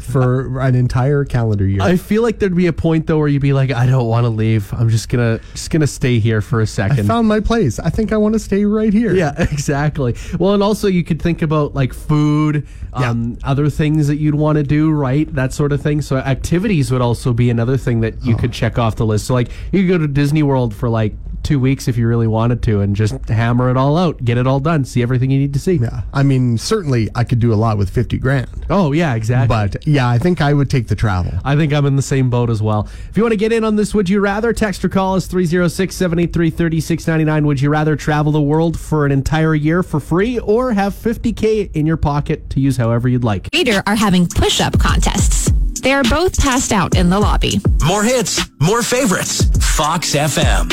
for 0.00 0.60
an 0.60 0.74
entire 0.74 1.24
calendar 1.24 1.66
year. 1.66 1.82
I 1.82 1.96
feel 1.96 2.22
like 2.22 2.38
there'd 2.38 2.54
be 2.54 2.66
a 2.66 2.72
point 2.72 3.06
though 3.06 3.18
where 3.18 3.28
you'd 3.28 3.42
be 3.42 3.52
like, 3.52 3.70
I 3.70 3.86
don't 3.86 4.06
want 4.06 4.24
to 4.24 4.28
leave. 4.28 4.72
I'm 4.72 4.88
just 4.88 5.08
gonna 5.08 5.40
just 5.52 5.70
gonna 5.70 5.86
stay 5.86 6.18
here 6.18 6.40
for 6.40 6.60
a 6.60 6.66
second. 6.66 7.06
Found 7.22 7.28
my 7.28 7.40
place. 7.46 7.78
I 7.78 7.90
think 7.90 8.12
I 8.12 8.16
want 8.16 8.32
to 8.34 8.38
stay 8.38 8.64
right 8.64 8.92
here. 8.92 9.14
yeah, 9.14 9.32
exactly. 9.38 10.14
Well, 10.38 10.54
and 10.54 10.62
also 10.62 10.88
you 10.88 11.04
could 11.04 11.20
think 11.22 11.42
about 11.42 11.74
like 11.74 11.92
food, 11.94 12.66
um, 12.92 13.38
other 13.44 13.70
things 13.70 14.08
that 14.08 14.16
you'd 14.16 14.34
want 14.34 14.56
to 14.56 14.62
do, 14.62 14.90
right? 14.90 15.32
That 15.34 15.52
sort 15.52 15.72
of 15.72 15.80
thing. 15.80 16.02
So 16.02 16.16
activities 16.16 16.90
would 16.90 17.00
also 17.02 17.32
be 17.32 17.50
another 17.50 17.76
thing 17.76 18.00
that 18.00 18.14
Oh. 18.14 18.28
you 18.28 18.36
could 18.36 18.52
check 18.52 18.78
off 18.78 18.96
the 18.96 19.06
list. 19.06 19.26
So 19.26 19.34
like 19.34 19.50
you 19.70 19.82
could 19.82 19.88
go 19.88 19.98
to 19.98 20.08
Disney 20.08 20.42
World 20.42 20.74
for 20.74 20.88
like 20.88 21.14
two 21.42 21.58
weeks 21.58 21.88
if 21.88 21.96
you 21.96 22.06
really 22.06 22.26
wanted 22.26 22.62
to, 22.64 22.80
and 22.80 22.94
just 22.94 23.28
hammer 23.28 23.70
it 23.70 23.76
all 23.76 23.96
out, 23.96 24.24
get 24.24 24.38
it 24.38 24.46
all 24.46 24.60
done, 24.60 24.84
see 24.84 25.02
everything 25.02 25.30
you 25.30 25.38
need 25.38 25.52
to 25.54 25.58
see. 25.60 25.74
Yeah. 25.74 26.02
I 26.12 26.22
mean, 26.22 26.58
certainly 26.58 27.08
I 27.14 27.24
could 27.24 27.38
do 27.38 27.52
a 27.52 27.56
lot 27.56 27.78
with 27.78 27.90
50 27.90 28.18
grand. 28.18 28.66
Oh 28.70 28.92
yeah, 28.92 29.14
exactly. 29.14 29.48
But 29.48 29.86
yeah, 29.86 30.08
I 30.08 30.18
think 30.18 30.40
I 30.40 30.52
would 30.52 30.70
take 30.70 30.88
the 30.88 30.96
travel. 30.96 31.32
I 31.44 31.56
think 31.56 31.72
I'm 31.72 31.86
in 31.86 31.96
the 31.96 32.02
same 32.02 32.30
boat 32.30 32.50
as 32.50 32.62
well. 32.62 32.88
If 33.10 33.16
you 33.16 33.22
want 33.22 33.32
to 33.32 33.38
get 33.38 33.52
in 33.52 33.64
on 33.64 33.76
this, 33.76 33.94
would 33.94 34.08
you 34.08 34.20
rather? 34.20 34.52
Text 34.52 34.84
or 34.84 34.88
call 34.88 35.16
us 35.16 35.26
306 35.26 35.94
783 35.94 36.50
3699. 36.50 37.46
Would 37.46 37.60
you 37.60 37.70
rather 37.70 37.96
travel 37.96 38.32
the 38.32 38.40
world 38.40 38.78
for 38.78 39.06
an 39.06 39.12
entire 39.12 39.54
year 39.54 39.82
for 39.82 40.00
free 40.00 40.38
or 40.38 40.72
have 40.72 40.94
50K 40.94 41.74
in 41.74 41.86
your 41.86 41.96
pocket 41.96 42.48
to 42.50 42.60
use 42.60 42.76
however 42.76 43.08
you'd 43.08 43.24
like? 43.24 43.48
Reader 43.52 43.82
are 43.86 43.96
having 43.96 44.26
push 44.26 44.60
up 44.60 44.78
contests. 44.78 45.52
They 45.82 45.92
are 45.92 46.04
both 46.04 46.38
passed 46.40 46.72
out 46.72 46.96
in 46.96 47.10
the 47.10 47.18
lobby. 47.18 47.60
More 47.84 48.04
hits, 48.04 48.40
more 48.60 48.82
favorites. 48.82 49.44
Fox 49.76 50.14
FM. 50.14 50.70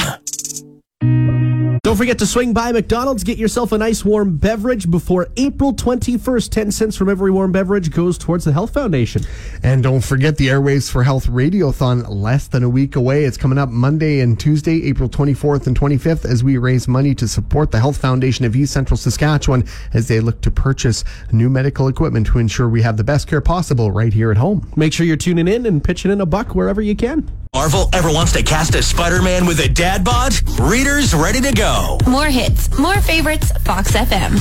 Don't 1.84 1.96
forget 1.96 2.20
to 2.20 2.26
swing 2.26 2.54
by 2.54 2.72
McDonald's, 2.72 3.24
get 3.24 3.38
yourself 3.38 3.72
a 3.72 3.78
nice 3.78 4.04
warm 4.04 4.38
beverage 4.38 4.92
before 4.92 5.30
April 5.38 5.74
21st. 5.74 6.50
10 6.50 6.72
cents 6.72 6.96
from 6.98 7.10
every 7.10 7.32
warm 7.32 7.52
beverage 7.52 7.92
goes 7.92 8.18
towards 8.18 8.44
the 8.44 8.52
Health 8.52 8.74
Foundation. 8.74 9.24
And 9.64 9.82
don't 9.82 10.04
forget 10.04 10.38
the 10.38 10.48
Airwaves 10.48 10.92
for 10.92 11.04
Health 11.04 11.28
Radiothon 11.28 12.10
less 12.10 12.48
than 12.48 12.64
a 12.64 12.70
week 12.70 12.96
away. 12.96 13.24
It's 13.24 13.38
coming 13.38 13.58
up 13.58 13.70
Monday 13.70 14.20
and 14.20 14.38
Tuesday, 14.38 14.84
April 14.88 15.08
24th 15.08 15.68
and 15.68 15.80
25th, 15.80 16.26
as 16.26 16.44
we 16.44 16.58
raise 16.58 16.88
money 16.88 17.16
to 17.16 17.28
support 17.28 17.72
the 17.72 17.80
Health 17.80 17.98
Foundation 17.98 18.46
of 18.46 18.56
East 18.56 18.74
Central 18.74 18.98
Saskatchewan 18.98 19.64
as 19.94 20.08
they 20.08 20.20
look 20.20 20.42
to 20.42 20.52
purchase 20.52 21.06
new 21.32 21.50
medical 21.50 21.88
equipment 21.88 22.28
to 22.28 22.40
ensure 22.40 22.68
we 22.68 22.82
have 22.82 22.98
the 22.98 23.04
best 23.06 23.28
care 23.28 23.42
possible 23.42 23.90
right 23.92 24.14
here 24.14 24.32
at 24.32 24.38
home. 24.38 24.70
Make 24.76 24.92
sure 24.92 25.06
you're 25.06 25.16
tuning 25.16 25.48
in 25.48 25.66
and 25.66 25.84
pitching 25.84 26.12
in 26.12 26.20
a 26.20 26.26
buck 26.26 26.56
wherever 26.56 26.82
you 26.82 26.96
can. 26.96 27.39
Marvel 27.56 27.90
ever 27.94 28.10
wants 28.12 28.32
to 28.34 28.44
cast 28.44 28.76
a 28.76 28.84
Spider 28.84 29.24
Man 29.24 29.48
with 29.48 29.60
a 29.60 29.68
dad 29.68 30.04
bod? 30.04 30.34
Readers 30.60 31.16
ready 31.16 31.42
to 31.42 31.52
go. 31.52 31.98
More 32.08 32.28
hits, 32.28 32.78
more 32.78 33.02
favorites, 33.02 33.52
Fox 33.66 33.92
FM. 33.94 34.38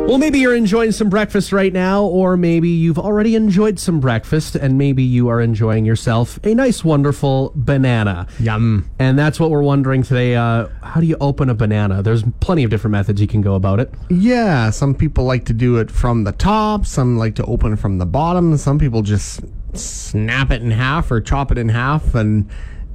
Well, 0.00 0.16
maybe 0.16 0.38
you're 0.38 0.56
enjoying 0.56 0.92
some 0.92 1.10
breakfast 1.10 1.52
right 1.52 1.72
now, 1.72 2.04
or 2.04 2.38
maybe 2.38 2.70
you've 2.70 2.98
already 2.98 3.36
enjoyed 3.36 3.78
some 3.78 4.00
breakfast, 4.00 4.56
and 4.56 4.78
maybe 4.78 5.02
you 5.02 5.28
are 5.28 5.42
enjoying 5.42 5.84
yourself 5.84 6.40
a 6.42 6.54
nice, 6.54 6.82
wonderful 6.82 7.52
banana. 7.54 8.26
Yum. 8.40 8.90
And 8.98 9.18
that's 9.18 9.38
what 9.38 9.50
we're 9.50 9.62
wondering 9.62 10.02
today. 10.02 10.36
Uh, 10.36 10.68
how 10.82 11.00
do 11.02 11.06
you 11.06 11.18
open 11.20 11.50
a 11.50 11.54
banana? 11.54 12.02
There's 12.02 12.24
plenty 12.40 12.64
of 12.64 12.70
different 12.70 12.92
methods 12.92 13.20
you 13.20 13.26
can 13.28 13.42
go 13.42 13.54
about 13.56 13.78
it. 13.78 13.92
Yeah, 14.08 14.70
some 14.70 14.94
people 14.94 15.24
like 15.24 15.44
to 15.44 15.52
do 15.52 15.76
it 15.76 15.90
from 15.90 16.24
the 16.24 16.32
top, 16.32 16.86
some 16.86 17.18
like 17.18 17.34
to 17.34 17.44
open 17.44 17.76
from 17.76 17.98
the 17.98 18.06
bottom, 18.06 18.56
some 18.56 18.78
people 18.78 19.02
just 19.02 19.42
snap 19.74 20.50
it 20.50 20.62
in 20.62 20.70
half 20.70 21.10
or 21.10 21.20
chop 21.20 21.50
it 21.50 21.58
in 21.58 21.68
half 21.68 22.14
and 22.14 22.50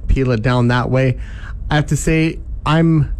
peel 0.06 0.30
it 0.30 0.42
down 0.42 0.68
that 0.68 0.90
way. 0.90 1.18
I 1.70 1.74
have 1.76 1.86
to 1.86 1.96
say, 1.96 2.38
I'm 2.64 3.14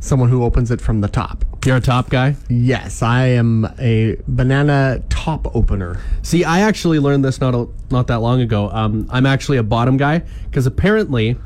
someone 0.00 0.28
who 0.28 0.42
opens 0.42 0.70
it 0.70 0.80
from 0.80 1.00
the 1.00 1.08
top. 1.08 1.44
You're 1.64 1.76
a 1.76 1.80
top 1.80 2.10
guy. 2.10 2.34
Yes, 2.48 3.02
I 3.02 3.26
am 3.26 3.68
a 3.78 4.16
banana 4.26 5.02
top 5.08 5.54
opener. 5.54 6.00
See, 6.22 6.42
I 6.42 6.60
actually 6.60 6.98
learned 6.98 7.24
this 7.24 7.40
not 7.40 7.54
a, 7.54 7.68
not 7.90 8.08
that 8.08 8.16
long 8.16 8.40
ago. 8.40 8.68
Um, 8.70 9.06
I'm 9.10 9.26
actually 9.26 9.58
a 9.58 9.62
bottom 9.62 9.96
guy 9.96 10.24
because 10.50 10.66
apparently, 10.66 11.36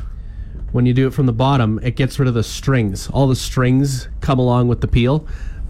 when 0.72 0.86
you 0.86 0.94
do 0.94 1.06
it 1.06 1.12
from 1.12 1.26
the 1.26 1.34
bottom, 1.34 1.78
it 1.82 1.96
gets 1.96 2.18
rid 2.18 2.28
of 2.28 2.34
the 2.34 2.42
strings. 2.42 3.10
All 3.10 3.28
the 3.28 3.36
strings 3.36 4.08
come 4.20 4.38
along 4.38 4.68
with 4.68 4.80
the 4.80 4.88
peel, 4.88 5.26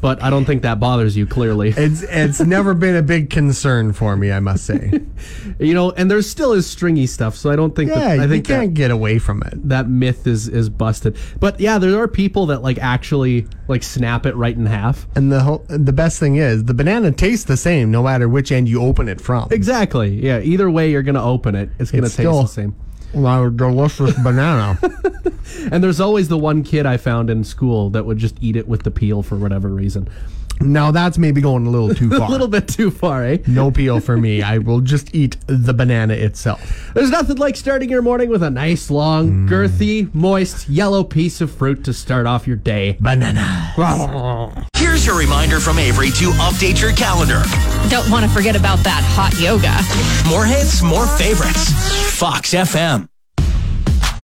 but 0.06 0.22
I 0.22 0.30
don't 0.30 0.44
think 0.44 0.62
that 0.62 0.78
bothers 0.78 1.16
you. 1.16 1.26
Clearly, 1.26 1.70
It's 1.76 2.02
it's 2.02 2.38
never 2.40 2.74
been 2.74 2.94
a 2.94 3.02
big 3.02 3.28
concern 3.28 3.92
for 3.92 4.16
me, 4.16 4.30
I 4.30 4.38
must 4.38 4.64
say. 4.64 5.00
you 5.58 5.74
know, 5.74 5.90
and 5.90 6.08
there 6.08 6.22
still 6.22 6.52
is 6.52 6.64
stringy 6.64 7.08
stuff, 7.08 7.34
so 7.34 7.50
I 7.50 7.56
don't 7.56 7.74
think 7.74 7.90
Yeah, 7.90 8.14
that 8.16 8.20
I 8.20 8.28
think 8.28 8.46
that- 8.46 8.60
can't 8.60 8.74
get 8.74 8.92
away 8.92 9.18
from 9.18 9.42
it. 9.42 9.68
that 9.68 9.88
myth 9.88 10.28
is 10.28 10.46
is 10.46 10.68
busted. 10.68 11.16
But 11.40 11.58
yeah, 11.58 11.78
there 11.78 11.98
are 12.00 12.06
people 12.06 12.46
that 12.46 12.62
like 12.62 12.78
actually 12.78 13.48
like 13.66 13.82
snap 13.82 14.26
it 14.26 14.36
right 14.36 14.54
in 14.56 14.64
half. 14.66 15.08
And 15.16 15.32
the 15.32 15.40
whole, 15.40 15.64
the 15.68 15.92
best 15.92 16.20
thing 16.20 16.36
is, 16.36 16.62
the 16.62 16.74
banana 16.74 17.10
tastes 17.10 17.44
the 17.46 17.56
same 17.56 17.90
no 17.90 18.04
matter 18.04 18.28
which 18.28 18.52
end 18.52 18.68
you 18.68 18.80
open 18.82 19.08
it 19.08 19.20
from. 19.20 19.48
Exactly. 19.50 20.24
Yeah. 20.24 20.38
Either 20.38 20.70
way, 20.70 20.88
you're 20.92 21.02
gonna 21.02 21.24
open 21.24 21.56
it. 21.56 21.70
It's 21.80 21.90
gonna 21.90 22.04
It's 22.06 22.14
taste 22.14 22.28
still- 22.28 22.42
the 22.42 22.48
same. 22.48 22.76
Wow, 23.16 23.48
delicious 23.48 24.14
banana. 24.22 24.78
And 25.72 25.82
there's 25.82 26.00
always 26.00 26.28
the 26.28 26.36
one 26.38 26.62
kid 26.62 26.84
I 26.86 26.98
found 26.98 27.30
in 27.30 27.42
school 27.44 27.88
that 27.90 28.04
would 28.04 28.18
just 28.18 28.36
eat 28.42 28.56
it 28.56 28.68
with 28.68 28.82
the 28.82 28.90
peel 28.90 29.22
for 29.22 29.36
whatever 29.36 29.68
reason. 29.68 30.08
Now 30.60 30.90
that's 30.90 31.18
maybe 31.18 31.40
going 31.40 31.66
a 31.66 31.70
little 31.70 31.94
too 31.94 32.10
far. 32.18 32.28
A 32.28 32.30
little 32.30 32.48
bit 32.48 32.68
too 32.68 32.90
far, 32.90 33.24
eh? 33.24 33.38
No 33.46 33.70
peel 33.70 34.00
for 34.00 34.16
me. 34.16 34.42
I 34.42 34.58
will 34.58 34.80
just 34.80 35.14
eat 35.14 35.36
the 35.46 35.72
banana 35.74 36.14
itself. 36.14 36.90
There's 36.94 37.10
nothing 37.10 37.36
like 37.36 37.56
starting 37.56 37.88
your 37.90 38.02
morning 38.02 38.28
with 38.28 38.42
a 38.42 38.50
nice, 38.50 38.90
long, 38.90 39.48
girthy, 39.48 40.12
moist, 40.14 40.68
yellow 40.68 41.04
piece 41.04 41.40
of 41.40 41.50
fruit 41.50 41.84
to 41.84 41.92
start 41.92 42.26
off 42.26 42.46
your 42.46 42.56
day. 42.56 42.96
Banana. 43.00 44.62
Here's 44.96 45.04
your 45.04 45.18
reminder 45.18 45.60
from 45.60 45.78
Avery 45.78 46.08
to 46.12 46.30
update 46.40 46.80
your 46.80 46.90
calendar. 46.90 47.42
Don't 47.90 48.10
want 48.10 48.24
to 48.24 48.30
forget 48.30 48.56
about 48.56 48.78
that 48.78 49.02
hot 49.04 49.38
yoga. 49.38 49.76
More 50.26 50.46
hits, 50.46 50.82
more 50.82 51.06
favorites. 51.06 52.18
Fox 52.18 52.54
FM. 52.54 53.06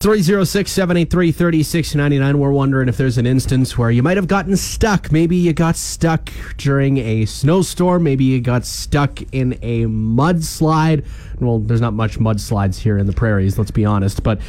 306-783-3699. 0.03 2.37
We're 2.37 2.53
wondering 2.53 2.89
if 2.89 2.97
there's 2.97 3.19
an 3.19 3.27
instance 3.27 3.77
where 3.77 3.91
you 3.91 4.03
might 4.03 4.17
have 4.17 4.29
gotten 4.29 4.57
stuck. 4.57 5.13
Maybe 5.13 5.37
you 5.37 5.53
got 5.53 5.77
stuck 5.77 6.31
during 6.57 6.97
a 6.97 7.27
snowstorm. 7.27 8.05
Maybe 8.05 8.25
you 8.25 8.41
got 8.41 8.65
stuck 8.65 9.21
in 9.35 9.59
a 9.61 9.85
mudslide. 9.85 11.05
Well, 11.39 11.59
there's 11.59 11.83
not 11.83 11.93
much 11.93 12.19
mudslides 12.19 12.79
here 12.79 12.97
in 12.97 13.07
the 13.07 13.13
prairies, 13.13 13.59
let's 13.59 13.71
be 13.71 13.85
honest. 13.85 14.23
But 14.23 14.41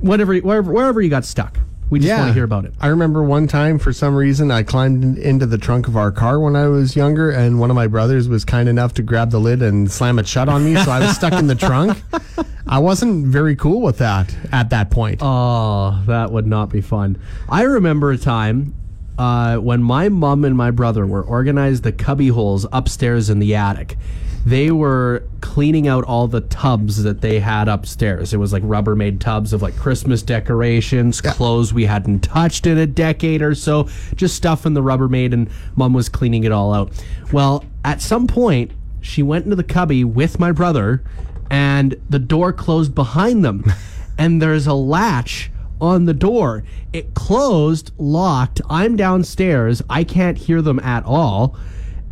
whatever, 0.00 0.36
wherever, 0.36 0.70
wherever 0.70 1.00
you 1.00 1.10
got 1.10 1.24
stuck, 1.24 1.58
we 1.90 2.00
just 2.00 2.12
want 2.18 2.28
to 2.28 2.34
hear 2.34 2.44
about 2.44 2.64
it. 2.64 2.74
I 2.80 2.88
remember 2.88 3.22
one 3.22 3.46
time, 3.46 3.78
for 3.78 3.92
some 3.92 4.14
reason, 4.14 4.50
I 4.50 4.62
climbed 4.62 5.02
in- 5.04 5.16
into 5.16 5.46
the 5.46 5.58
trunk 5.58 5.86
of 5.88 5.96
our 5.96 6.10
car 6.10 6.40
when 6.40 6.56
I 6.56 6.66
was 6.68 6.96
younger, 6.96 7.30
and 7.30 7.60
one 7.60 7.70
of 7.70 7.76
my 7.76 7.86
brothers 7.86 8.28
was 8.28 8.44
kind 8.44 8.68
enough 8.68 8.94
to 8.94 9.02
grab 9.02 9.30
the 9.30 9.38
lid 9.38 9.62
and 9.62 9.90
slam 9.90 10.18
it 10.18 10.26
shut 10.26 10.48
on 10.48 10.64
me, 10.64 10.74
so 10.76 10.90
I 10.90 11.00
was 11.00 11.14
stuck 11.16 11.32
in 11.34 11.46
the 11.46 11.54
trunk. 11.54 11.96
I 12.66 12.80
wasn't 12.80 13.26
very 13.26 13.54
cool 13.54 13.80
with 13.80 13.98
that 13.98 14.34
at 14.50 14.70
that 14.70 14.90
point. 14.90 15.20
Oh, 15.22 16.02
that 16.06 16.32
would 16.32 16.46
not 16.48 16.70
be 16.70 16.80
fun. 16.80 17.16
I 17.48 17.62
remember 17.62 18.10
a 18.10 18.18
time 18.18 18.74
uh, 19.18 19.56
when 19.58 19.82
my 19.82 20.08
mom 20.08 20.44
and 20.44 20.56
my 20.56 20.72
brother 20.72 21.06
were 21.06 21.22
organized 21.22 21.84
the 21.84 21.92
cubby 21.92 22.28
holes 22.28 22.66
upstairs 22.72 23.30
in 23.30 23.38
the 23.38 23.54
attic. 23.54 23.96
They 24.46 24.70
were 24.70 25.24
cleaning 25.40 25.88
out 25.88 26.04
all 26.04 26.28
the 26.28 26.40
tubs 26.40 27.02
that 27.02 27.20
they 27.20 27.40
had 27.40 27.66
upstairs. 27.66 28.32
It 28.32 28.36
was 28.36 28.52
like 28.52 28.62
Rubbermaid 28.62 29.18
tubs 29.18 29.52
of 29.52 29.60
like 29.60 29.76
Christmas 29.76 30.22
decorations, 30.22 31.20
clothes 31.20 31.74
we 31.74 31.84
hadn't 31.84 32.20
touched 32.20 32.64
in 32.64 32.78
a 32.78 32.86
decade 32.86 33.42
or 33.42 33.56
so, 33.56 33.88
just 34.14 34.36
stuff 34.36 34.64
in 34.64 34.74
the 34.74 34.82
Rubbermaid, 34.82 35.32
and 35.32 35.50
mom 35.74 35.94
was 35.94 36.08
cleaning 36.08 36.44
it 36.44 36.52
all 36.52 36.72
out. 36.72 36.92
Well, 37.32 37.64
at 37.84 38.00
some 38.00 38.28
point, 38.28 38.70
she 39.00 39.20
went 39.20 39.46
into 39.46 39.56
the 39.56 39.64
cubby 39.64 40.04
with 40.04 40.38
my 40.38 40.52
brother, 40.52 41.02
and 41.50 42.00
the 42.08 42.20
door 42.20 42.52
closed 42.52 42.94
behind 42.94 43.44
them. 43.44 43.64
and 44.18 44.40
there's 44.40 44.68
a 44.68 44.74
latch 44.74 45.50
on 45.80 46.04
the 46.04 46.14
door. 46.14 46.62
It 46.92 47.14
closed, 47.14 47.90
locked. 47.98 48.60
I'm 48.70 48.94
downstairs. 48.94 49.82
I 49.90 50.04
can't 50.04 50.38
hear 50.38 50.62
them 50.62 50.78
at 50.78 51.04
all. 51.04 51.56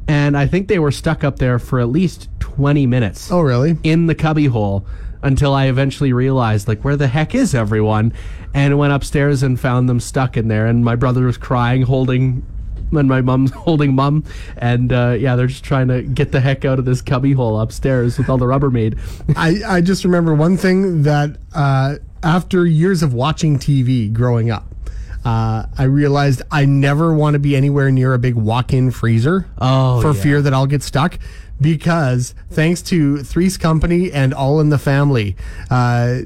And 0.07 0.37
I 0.37 0.47
think 0.47 0.69
they 0.69 0.79
were 0.79 0.91
stuck 0.91 1.25
up 1.25 1.39
there 1.39 1.59
for 1.59 1.81
at 1.81 1.89
least 1.89 2.29
20 2.41 2.87
minutes 2.87 3.31
oh, 3.33 3.41
really? 3.41 3.79
in 3.83 4.07
the 4.07 4.15
cubby 4.15 4.47
hole 4.47 4.87
until 5.23 5.55
I 5.55 5.67
eventually 5.67 6.13
realized, 6.13 6.69
like, 6.69 6.85
where 6.85 6.97
the 6.97 7.09
heck 7.09 7.35
is 7.35 7.55
everyone? 7.55 8.13
And 8.53 8.79
went 8.79 8.93
upstairs 8.93 9.43
and 9.43 9.59
found 9.59 9.89
them 9.89 9.99
stuck 9.99 10.37
in 10.37 10.49
there. 10.49 10.67
And 10.67 10.85
my 10.85 10.97
brother 10.97 11.25
was 11.25 11.39
crying, 11.39 11.83
holding, 11.83 12.45
and 12.93 13.09
my 13.09 13.23
mom's 13.23 13.51
holding 13.55 13.95
mom. 13.95 14.25
And 14.59 14.93
uh, 14.93 15.17
yeah, 15.19 15.35
they're 15.37 15.47
just 15.47 15.65
trying 15.65 15.89
to 15.89 16.03
get 16.03 16.33
the 16.33 16.41
heck 16.41 16.65
out 16.65 16.79
of 16.79 16.85
this 16.85 17.01
cubby 17.01 17.33
hole 17.33 17.59
upstairs 17.59 18.19
with 18.19 18.29
all 18.29 18.39
the 18.39 18.45
Rubbermaid. 18.45 18.99
I, 19.37 19.77
I 19.77 19.81
just 19.81 20.05
remember 20.05 20.35
one 20.35 20.57
thing 20.59 21.03
that 21.03 21.39
uh, 21.55 21.97
after 22.23 22.67
years 22.67 23.03
of 23.03 23.15
watching 23.15 23.59
TV 23.59 24.13
growing 24.13 24.51
up, 24.51 24.74
uh, 25.25 25.67
I 25.79 25.85
realized 25.85 26.43
I 26.51 26.65
never 26.67 27.15
want 27.15 27.35
to 27.35 27.39
be 27.39 27.57
anywhere 27.57 27.91
near 27.91 28.13
a 28.15 28.19
big 28.19 28.35
walk-in 28.35 28.91
freezer 28.91 29.47
Oh, 29.59 30.01
for 30.03 30.13
yeah. 30.15 30.23
fear 30.23 30.43
that 30.43 30.53
I'll 30.53 30.67
get 30.67 30.83
stuck. 30.83 31.19
Because 31.61 32.35
thanks 32.51 32.83
to 32.83 33.23
Three's 33.23 33.57
Company 33.57 34.11
and 34.13 34.35
All 34.35 34.61
in 34.61 34.71
the 34.71 34.79
Family, 34.79 35.37
uh, 35.71 36.19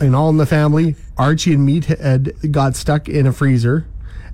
in 0.00 0.14
All 0.14 0.30
in 0.30 0.36
the 0.36 0.46
Family, 0.46 0.94
Archie 1.18 1.54
and 1.54 1.68
Meathead 1.68 2.52
got 2.52 2.76
stuck 2.76 3.08
in 3.08 3.26
a 3.26 3.32
freezer 3.32 3.86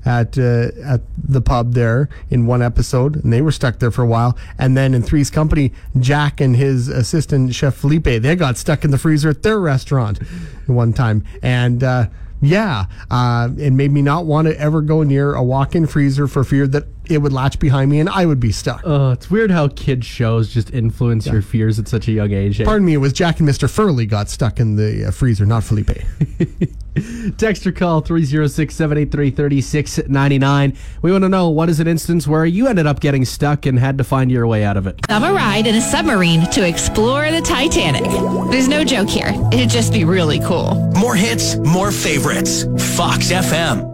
at 0.04 0.36
uh, 0.36 0.68
at 0.84 1.00
the 1.16 1.40
pub 1.40 1.72
there 1.72 2.08
in 2.28 2.44
one 2.46 2.60
episode, 2.60 3.22
and 3.24 3.32
they 3.32 3.40
were 3.40 3.50
stuck 3.52 3.78
there 3.78 3.90
for 3.90 4.02
a 4.02 4.06
while. 4.06 4.36
And 4.58 4.76
then 4.76 4.92
in 4.94 5.02
Three's 5.02 5.30
Company, 5.30 5.72
Jack 5.98 6.40
and 6.40 6.54
his 6.54 6.88
assistant 6.88 7.54
chef 7.54 7.74
Felipe, 7.74 8.04
they 8.04 8.36
got 8.36 8.58
stuck 8.58 8.84
in 8.84 8.90
the 8.90 8.98
freezer 8.98 9.30
at 9.30 9.42
their 9.42 9.58
restaurant 9.58 10.18
one 10.66 10.92
time, 10.92 11.24
and. 11.42 11.82
Uh, 11.82 12.06
yeah, 12.42 12.86
uh, 13.08 13.48
it 13.56 13.72
made 13.72 13.92
me 13.92 14.02
not 14.02 14.26
want 14.26 14.48
to 14.48 14.58
ever 14.60 14.82
go 14.82 15.04
near 15.04 15.34
a 15.34 15.42
walk-in 15.42 15.86
freezer 15.86 16.26
for 16.26 16.42
fear 16.42 16.66
that 16.66 16.84
it 17.08 17.18
would 17.18 17.32
latch 17.32 17.58
behind 17.58 17.90
me 17.90 18.00
and 18.00 18.08
I 18.08 18.26
would 18.26 18.40
be 18.40 18.52
stuck. 18.52 18.82
Oh, 18.84 19.10
it's 19.10 19.30
weird 19.30 19.50
how 19.50 19.68
kids 19.68 20.06
shows 20.06 20.52
just 20.52 20.70
influence 20.72 21.26
your 21.26 21.42
fears 21.42 21.78
at 21.78 21.88
such 21.88 22.08
a 22.08 22.12
young 22.12 22.32
age. 22.32 22.60
eh? 22.60 22.64
Pardon 22.64 22.84
me, 22.86 22.94
it 22.94 22.98
was 22.98 23.12
Jack 23.12 23.40
and 23.40 23.48
Mr. 23.48 23.68
Furley 23.68 24.06
got 24.06 24.28
stuck 24.30 24.60
in 24.60 24.76
the 24.76 25.06
uh, 25.06 25.10
freezer, 25.10 25.44
not 25.44 25.64
Felipe. 25.64 25.90
Text 27.38 27.66
or 27.66 27.72
call 27.72 28.02
306 28.02 28.74
783 28.74 29.30
3699. 29.30 30.76
We 31.00 31.10
want 31.10 31.22
to 31.24 31.28
know 31.28 31.48
what 31.48 31.70
is 31.70 31.80
an 31.80 31.86
instance 31.88 32.28
where 32.28 32.44
you 32.44 32.66
ended 32.68 32.86
up 32.86 33.00
getting 33.00 33.24
stuck 33.24 33.64
and 33.66 33.78
had 33.78 33.96
to 33.98 34.04
find 34.04 34.30
your 34.30 34.46
way 34.46 34.62
out 34.62 34.76
of 34.76 34.86
it. 34.86 35.00
I'm 35.08 35.24
a 35.24 35.32
ride 35.32 35.66
in 35.66 35.74
a 35.74 35.80
submarine 35.80 36.42
to 36.50 36.66
explore 36.68 37.30
the 37.30 37.40
Titanic. 37.40 38.04
There's 38.50 38.68
no 38.68 38.84
joke 38.84 39.08
here. 39.08 39.32
It'd 39.52 39.70
just 39.70 39.92
be 39.92 40.04
really 40.04 40.38
cool. 40.40 40.74
More 40.98 41.14
hits, 41.14 41.56
more 41.56 41.90
favorites. 41.90 42.64
Fox 42.94 43.32
FM. 43.32 43.91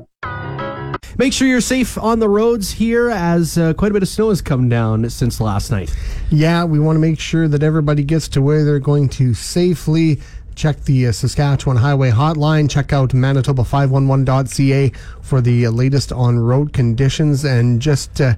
Make 1.18 1.32
sure 1.32 1.48
you're 1.48 1.60
safe 1.60 1.98
on 1.98 2.20
the 2.20 2.28
roads 2.28 2.70
here 2.70 3.10
as 3.10 3.58
uh, 3.58 3.74
quite 3.74 3.90
a 3.90 3.92
bit 3.92 4.04
of 4.04 4.08
snow 4.08 4.28
has 4.28 4.40
come 4.40 4.68
down 4.68 5.10
since 5.10 5.40
last 5.40 5.68
night. 5.72 5.92
Yeah, 6.30 6.62
we 6.62 6.78
want 6.78 6.94
to 6.94 7.00
make 7.00 7.18
sure 7.18 7.48
that 7.48 7.60
everybody 7.60 8.04
gets 8.04 8.28
to 8.28 8.40
where 8.40 8.64
they're 8.64 8.78
going 8.78 9.08
to 9.10 9.34
safely. 9.34 10.20
Check 10.54 10.84
the 10.84 11.08
uh, 11.08 11.12
Saskatchewan 11.12 11.76
Highway 11.76 12.12
Hotline. 12.12 12.70
Check 12.70 12.92
out 12.92 13.10
Manitoba511.ca 13.10 14.92
for 15.20 15.40
the 15.40 15.66
uh, 15.66 15.72
latest 15.72 16.12
on 16.12 16.38
road 16.38 16.72
conditions. 16.72 17.44
And 17.44 17.82
just, 17.82 18.20
uh, 18.20 18.34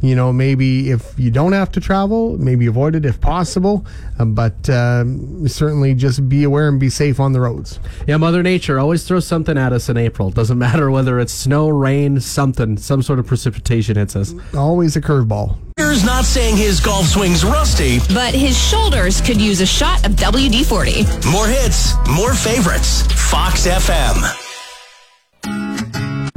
you 0.00 0.14
know, 0.14 0.32
maybe 0.32 0.90
if 0.90 1.18
you 1.18 1.30
don't 1.30 1.52
have 1.52 1.72
to 1.72 1.80
travel, 1.80 2.36
maybe 2.38 2.66
avoid 2.66 2.94
it 2.94 3.04
if 3.04 3.20
possible. 3.20 3.86
Uh, 4.18 4.24
but 4.24 4.68
um, 4.70 5.48
certainly 5.48 5.94
just 5.94 6.28
be 6.28 6.44
aware 6.44 6.68
and 6.68 6.78
be 6.78 6.90
safe 6.90 7.20
on 7.20 7.32
the 7.32 7.40
roads. 7.40 7.80
Yeah, 8.06 8.16
Mother 8.18 8.42
Nature 8.42 8.78
always 8.78 9.04
throws 9.04 9.26
something 9.26 9.56
at 9.56 9.72
us 9.72 9.88
in 9.88 9.96
April. 9.96 10.30
Doesn't 10.30 10.58
matter 10.66 10.90
whether 10.90 11.18
it's 11.20 11.32
snow, 11.32 11.68
rain, 11.68 12.20
something, 12.20 12.76
some 12.76 13.02
sort 13.02 13.18
of 13.18 13.26
precipitation 13.26 13.96
hits 13.96 14.14
us. 14.16 14.34
Always 14.54 14.96
a 14.96 15.00
curveball. 15.00 15.58
Here's 15.76 16.04
not 16.04 16.24
saying 16.24 16.56
his 16.56 16.80
golf 16.80 17.06
swing's 17.06 17.44
rusty. 17.44 17.98
But 18.12 18.34
his 18.34 18.56
shoulders 18.58 19.20
could 19.20 19.40
use 19.40 19.60
a 19.60 19.66
shot 19.66 20.04
of 20.06 20.12
WD 20.12 20.64
40. 20.66 21.30
More 21.30 21.46
hits, 21.46 21.94
more 22.16 22.34
favorites. 22.34 23.02
Fox 23.30 23.66
FM. 23.66 24.40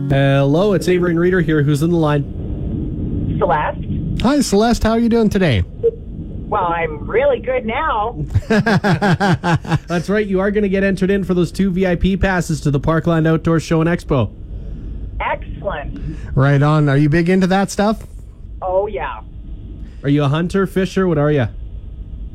Hello, 0.09 0.73
it's 0.73 0.87
Avery 0.87 1.11
and 1.11 1.19
Reader 1.19 1.41
here. 1.41 1.63
Who's 1.63 1.83
in 1.83 1.89
the 1.89 1.97
line? 1.97 2.46
Celeste. 3.37 4.21
Hi, 4.21 4.41
Celeste. 4.41 4.83
How 4.83 4.91
are 4.91 4.99
you 4.99 5.09
doing 5.09 5.29
today? 5.29 5.63
Well, 6.47 6.63
I'm 6.63 7.05
really 7.05 7.39
good 7.39 7.65
now. 7.65 8.13
That's 8.47 10.09
right. 10.09 10.25
You 10.25 10.39
are 10.39 10.49
going 10.49 10.63
to 10.63 10.69
get 10.69 10.83
entered 10.83 11.11
in 11.11 11.23
for 11.25 11.33
those 11.33 11.51
two 11.51 11.69
VIP 11.71 12.19
passes 12.19 12.61
to 12.61 12.71
the 12.71 12.79
Parkland 12.79 13.27
Outdoor 13.27 13.59
Show 13.59 13.81
and 13.81 13.89
Expo. 13.89 14.33
Excellent. 15.19 16.17
Right 16.35 16.61
on. 16.61 16.87
Are 16.87 16.97
you 16.97 17.09
big 17.09 17.29
into 17.29 17.47
that 17.47 17.69
stuff? 17.69 18.07
Oh, 18.61 18.87
yeah. 18.87 19.21
Are 20.03 20.09
you 20.09 20.23
a 20.23 20.29
hunter, 20.29 20.65
fisher? 20.65 21.07
What 21.07 21.17
are 21.17 21.31
you? 21.31 21.47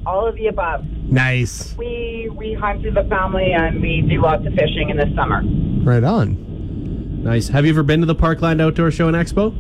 All 0.05 0.27
of 0.27 0.35
the 0.35 0.49
above. 0.49 0.85
Nice. 0.85 1.75
We 1.77 2.29
we 2.35 2.55
hunt 2.55 2.83
with 2.83 2.95
the 2.95 3.05
family 3.05 3.53
and 3.53 3.81
we 3.81 4.01
do 4.03 4.21
lots 4.21 4.45
of 4.45 4.53
fishing 4.55 4.91
in 4.91 4.97
the 4.97 5.07
summer. 5.15 5.43
Right 5.85 6.03
on. 6.03 7.23
Nice. 7.23 7.49
Have 7.49 7.65
you 7.65 7.71
ever 7.71 7.85
been 7.85 8.01
to 8.01 8.07
the 8.07 8.15
Parkland 8.17 8.61
Outdoor 8.61 8.91
Show 8.91 9.07
and 9.09 9.17
Expo? 9.17 9.55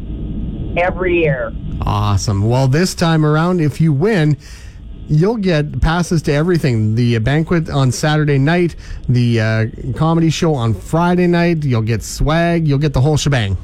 Every 0.77 1.21
year. 1.21 1.53
Awesome. 1.83 2.49
Well, 2.49 2.69
this 2.69 2.95
time 2.95 3.27
around, 3.27 3.61
if 3.61 3.81
you 3.81 3.93
win, 3.93 4.37
you'll 5.09 5.37
get 5.37 5.81
passes 5.81 6.23
to 6.23 6.33
everything 6.33 6.95
the 6.95 7.19
banquet 7.19 7.69
on 7.69 7.93
Saturday 7.93 8.39
night, 8.39 8.77
the 9.09 9.41
uh, 9.41 9.67
comedy 9.95 10.31
show 10.31 10.55
on 10.55 10.75
Friday 10.75 11.27
night. 11.27 11.65
You'll 11.65 11.83
get 11.83 12.03
swag, 12.03 12.67
you'll 12.67 12.79
get 12.79 12.93
the 12.93 13.01
whole 13.01 13.17
shebang. 13.17 13.57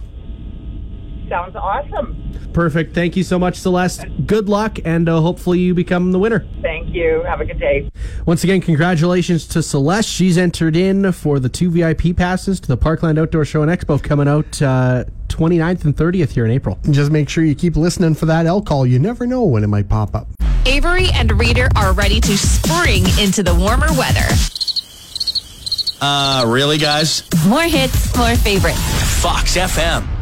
Sounds 1.28 1.54
awesome. 1.56 2.24
Perfect. 2.52 2.94
Thank 2.94 3.16
you 3.16 3.22
so 3.22 3.38
much, 3.38 3.56
Celeste. 3.56 4.04
Good 4.26 4.48
luck, 4.48 4.78
and 4.84 5.08
uh, 5.08 5.20
hopefully 5.20 5.60
you 5.60 5.74
become 5.74 6.12
the 6.12 6.18
winner. 6.18 6.46
Thank 6.62 6.94
you. 6.94 7.22
Have 7.26 7.40
a 7.40 7.44
good 7.44 7.60
day. 7.60 7.90
Once 8.26 8.42
again, 8.42 8.60
congratulations 8.60 9.46
to 9.48 9.62
Celeste. 9.62 10.08
She's 10.08 10.38
entered 10.38 10.74
in 10.74 11.12
for 11.12 11.38
the 11.38 11.48
two 11.48 11.70
VIP 11.70 12.16
passes 12.16 12.58
to 12.60 12.68
the 12.68 12.76
Parkland 12.76 13.18
Outdoor 13.18 13.44
Show 13.44 13.62
and 13.62 13.70
Expo 13.70 14.02
coming 14.02 14.26
out 14.26 14.60
uh, 14.62 15.04
29th 15.28 15.84
and 15.84 15.96
30th 15.96 16.30
here 16.30 16.44
in 16.44 16.50
April. 16.50 16.78
Just 16.90 17.12
make 17.12 17.28
sure 17.28 17.44
you 17.44 17.54
keep 17.54 17.76
listening 17.76 18.14
for 18.14 18.26
that 18.26 18.46
elk 18.46 18.66
call. 18.66 18.86
You 18.86 18.98
never 18.98 19.26
know 19.26 19.44
when 19.44 19.62
it 19.62 19.68
might 19.68 19.88
pop 19.88 20.14
up. 20.14 20.26
Avery 20.66 21.08
and 21.14 21.38
Reader 21.38 21.68
are 21.76 21.92
ready 21.92 22.20
to 22.20 22.36
spring 22.36 23.04
into 23.20 23.42
the 23.42 23.54
warmer 23.54 23.88
weather. 23.96 24.26
Uh, 26.00 26.44
really, 26.46 26.78
guys? 26.78 27.22
More 27.46 27.62
hits, 27.62 28.16
more 28.16 28.34
favorites. 28.36 28.78
Fox 29.20 29.56
FM. 29.56 30.17